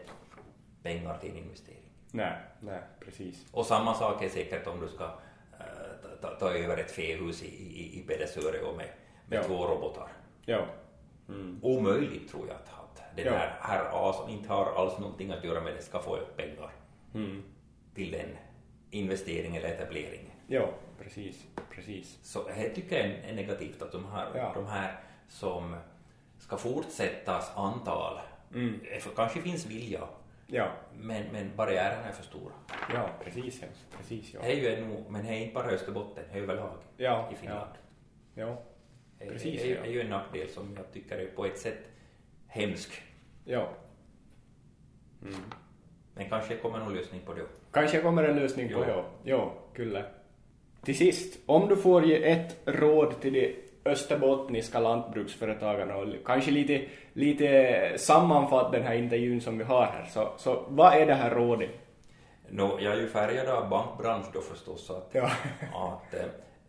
pengar 0.84 1.18
till 1.18 1.32
en 1.32 1.38
investering. 1.38 1.90
Nej, 2.12 2.34
nej, 2.60 2.82
precis. 3.00 3.46
Och 3.52 3.66
samma 3.66 3.94
sak 3.94 4.24
är 4.24 4.30
säkert 4.30 4.68
om 4.68 4.80
du 4.80 4.88
ska 4.88 5.04
eh, 5.04 6.20
ta, 6.22 6.28
ta, 6.30 6.50
över 6.54 6.78
ett 6.78 6.92
fähus 6.92 7.44
i, 7.44 7.48
i, 7.48 8.00
i 8.00 8.04
Pedersöre 8.08 8.62
och 8.62 8.78
med, 8.78 8.90
med 9.28 9.40
Ja. 9.40 9.44
två 9.44 9.68
robotar. 9.68 10.08
Jo. 10.46 10.60
Mm. 11.30 11.60
Omöjligt 11.64 12.30
tror 12.32 12.48
jag 12.48 12.56
att, 12.56 12.70
att 12.70 13.16
den 13.16 13.26
Ja. 13.26 13.32
här 13.32 13.54
herr 13.62 13.86
A 13.92 14.14
som 14.14 14.30
inte 14.30 14.50
har 14.50 14.66
alls 14.76 15.00
någonting 15.00 15.32
att 15.32 15.44
göra 15.44 15.62
med 15.62 15.74
det 15.76 15.82
ska 15.82 16.00
få 16.00 16.18
pengar 16.36 16.72
Mm. 17.14 17.44
till 17.96 18.12
den 18.12 18.30
investeringen 18.92 19.64
eller 19.64 19.76
etableringen. 19.76 20.32
Jo, 20.48 20.68
precis, 21.04 21.44
precis. 21.72 22.20
Så 22.24 22.44
det 22.48 22.70
tycker 22.70 22.98
jag 23.00 23.30
är 23.30 23.36
negativt 23.36 23.82
att 23.82 23.92
de 23.92 24.06
här, 24.12 24.28
Ja. 24.36 24.52
de 24.56 24.66
här 24.68 25.00
som 25.28 25.76
ska 26.40 26.58
fortsättas 26.58 27.52
antal, 27.56 28.20
Mm. 28.54 28.80
för 29.00 29.10
kanske 29.16 29.42
finns 29.42 29.66
vilja, 29.66 30.08
Ja, 30.48 30.68
men, 30.94 31.24
men 31.32 31.56
barriärerna 31.56 32.08
är 32.08 32.12
för 32.12 32.24
stora. 32.24 32.54
ja, 32.94 33.10
precis, 33.24 33.62
ja. 33.62 33.68
precis, 33.98 34.34
ja. 34.34 34.40
Det 34.44 34.52
är 34.52 34.56
ju 34.56 34.68
en, 34.76 35.04
men 35.10 35.26
det 35.26 35.32
är 35.32 35.38
inte 35.40 35.54
bara 35.54 35.68
Österbotten, 35.68 36.24
det 36.32 36.38
är 36.40 36.44
överlag 36.44 36.78
Ja, 36.98 37.30
i 37.34 37.36
Finland. 37.36 37.72
Ja, 38.36 38.62
Det 39.20 39.26
Precis, 39.26 39.62
är, 39.62 39.66
ju- 39.68 39.76
ja. 39.76 39.82
är 39.86 39.90
ju 39.92 40.02
en 40.02 40.10
nackdel 40.10 40.50
som 40.50 40.74
jag 40.78 40.92
tycker 40.94 41.18
är 41.18 41.26
på 41.28 41.46
ett 41.46 41.60
sätt 41.60 41.80
hemsk. 42.48 43.02
ja. 43.46 43.70
Mm. 45.22 45.36
Men 46.16 46.30
kanske 46.30 46.58
kommer 46.58 46.80
någon 46.80 46.94
lösning 46.96 47.22
på 47.26 47.34
det. 47.34 47.46
Kanske 47.72 48.02
kommer 48.02 48.24
en 48.24 48.36
lösning 48.36 48.74
på 48.74 48.80
det. 48.80 49.04
Jo, 49.24 49.52
kyllä. 49.74 50.06
Till 50.84 50.98
sist, 50.98 51.40
om 51.46 51.70
du 51.70 51.76
får 51.78 52.06
ge 52.06 52.32
ett 52.32 52.58
råd 52.66 53.22
till 53.22 53.34
de 53.34 53.56
österbottniska 53.86 54.80
lantbruksföretagarna 54.80 55.96
och 55.96 56.08
kanske 56.26 56.52
lite, 56.52 56.86
lite 57.14 57.94
sammanfatta 57.98 58.72
den 58.72 58.84
här 58.84 58.96
intervjun 58.96 59.42
som 59.42 59.58
vi 59.58 59.64
har 59.64 59.86
här, 59.86 60.06
så, 60.06 60.34
så 60.38 60.66
vad 60.70 60.94
är 60.94 61.06
det 61.06 61.14
här 61.14 61.36
rådet? 61.36 61.70
Nå, 62.50 62.80
jag 62.82 62.94
är 62.94 62.98
ju 63.02 63.08
färgad 63.08 63.48
av 63.48 63.70
bankbransch 63.70 64.26
då 64.34 64.42
förstås, 64.42 64.86
så 64.86 64.94
att, 64.94 65.10
Ja. 65.12 65.32
att 65.74 66.14
eh, 66.14 66.26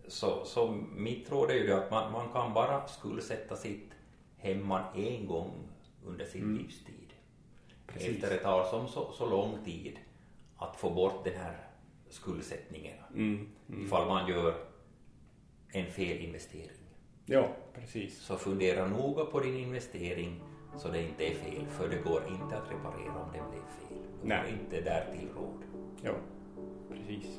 så, 0.08 0.44
så 0.44 0.78
mitt 0.96 1.30
råd 1.32 1.50
är 1.50 1.54
ju 1.54 1.72
att 1.72 1.90
man, 1.90 2.12
man 2.12 2.28
kan 2.32 2.54
bara 2.54 2.86
skuldsätta 2.86 3.56
sitt 3.56 3.90
hemman 4.38 4.82
en 4.96 5.26
gång 5.26 5.52
under 6.06 6.24
sin 6.24 6.56
livstid. 6.56 7.12
Precis. 7.86 8.08
Efter 8.14 8.30
det 8.30 8.42
tar 8.42 8.64
som 8.64 8.88
så, 8.88 9.12
så 9.12 9.26
lång 9.30 9.58
tid 9.64 9.98
att 10.56 10.76
få 10.76 10.90
bort 10.90 11.24
den 11.24 11.36
här 11.36 11.56
skuldsättningen 12.10 12.96
Mm. 13.14 13.48
ifall 13.86 14.08
man 14.08 14.28
gör 14.28 14.54
en 15.72 15.86
fel 15.86 16.18
Jo, 17.26 17.44
precis. 17.74 18.18
Så 18.20 18.36
fundera 18.36 18.88
noga 18.88 19.24
på 19.24 19.40
din 19.40 19.56
investering 19.56 20.42
så 20.76 20.88
det 20.88 21.02
inte 21.02 21.24
är 21.24 21.34
fel, 21.34 21.66
för 21.66 21.88
det 21.88 21.96
går 21.96 22.22
inte 22.28 22.56
att 22.56 22.70
reparera 22.70 23.22
om 23.22 23.28
det 23.32 23.42
blev 23.50 23.60
fel. 23.60 23.98
Du 24.22 24.28
Nej. 24.28 24.52
inte 24.52 24.80
därtill 24.80 25.28
råd. 25.36 25.62
Jo, 26.04 26.12
precis. 26.90 27.38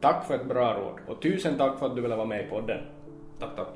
Tack 0.00 0.26
för 0.26 0.34
ett 0.34 0.46
bra 0.46 0.74
råd 0.74 1.00
och 1.06 1.22
tusen 1.22 1.58
tack 1.58 1.78
för 1.78 1.86
att 1.86 1.96
du 1.96 2.02
ville 2.02 2.16
vara 2.16 2.26
med 2.26 2.46
i 2.46 2.50
podden. 2.50 2.80
Tack, 3.38 3.56
tack. 3.56 3.68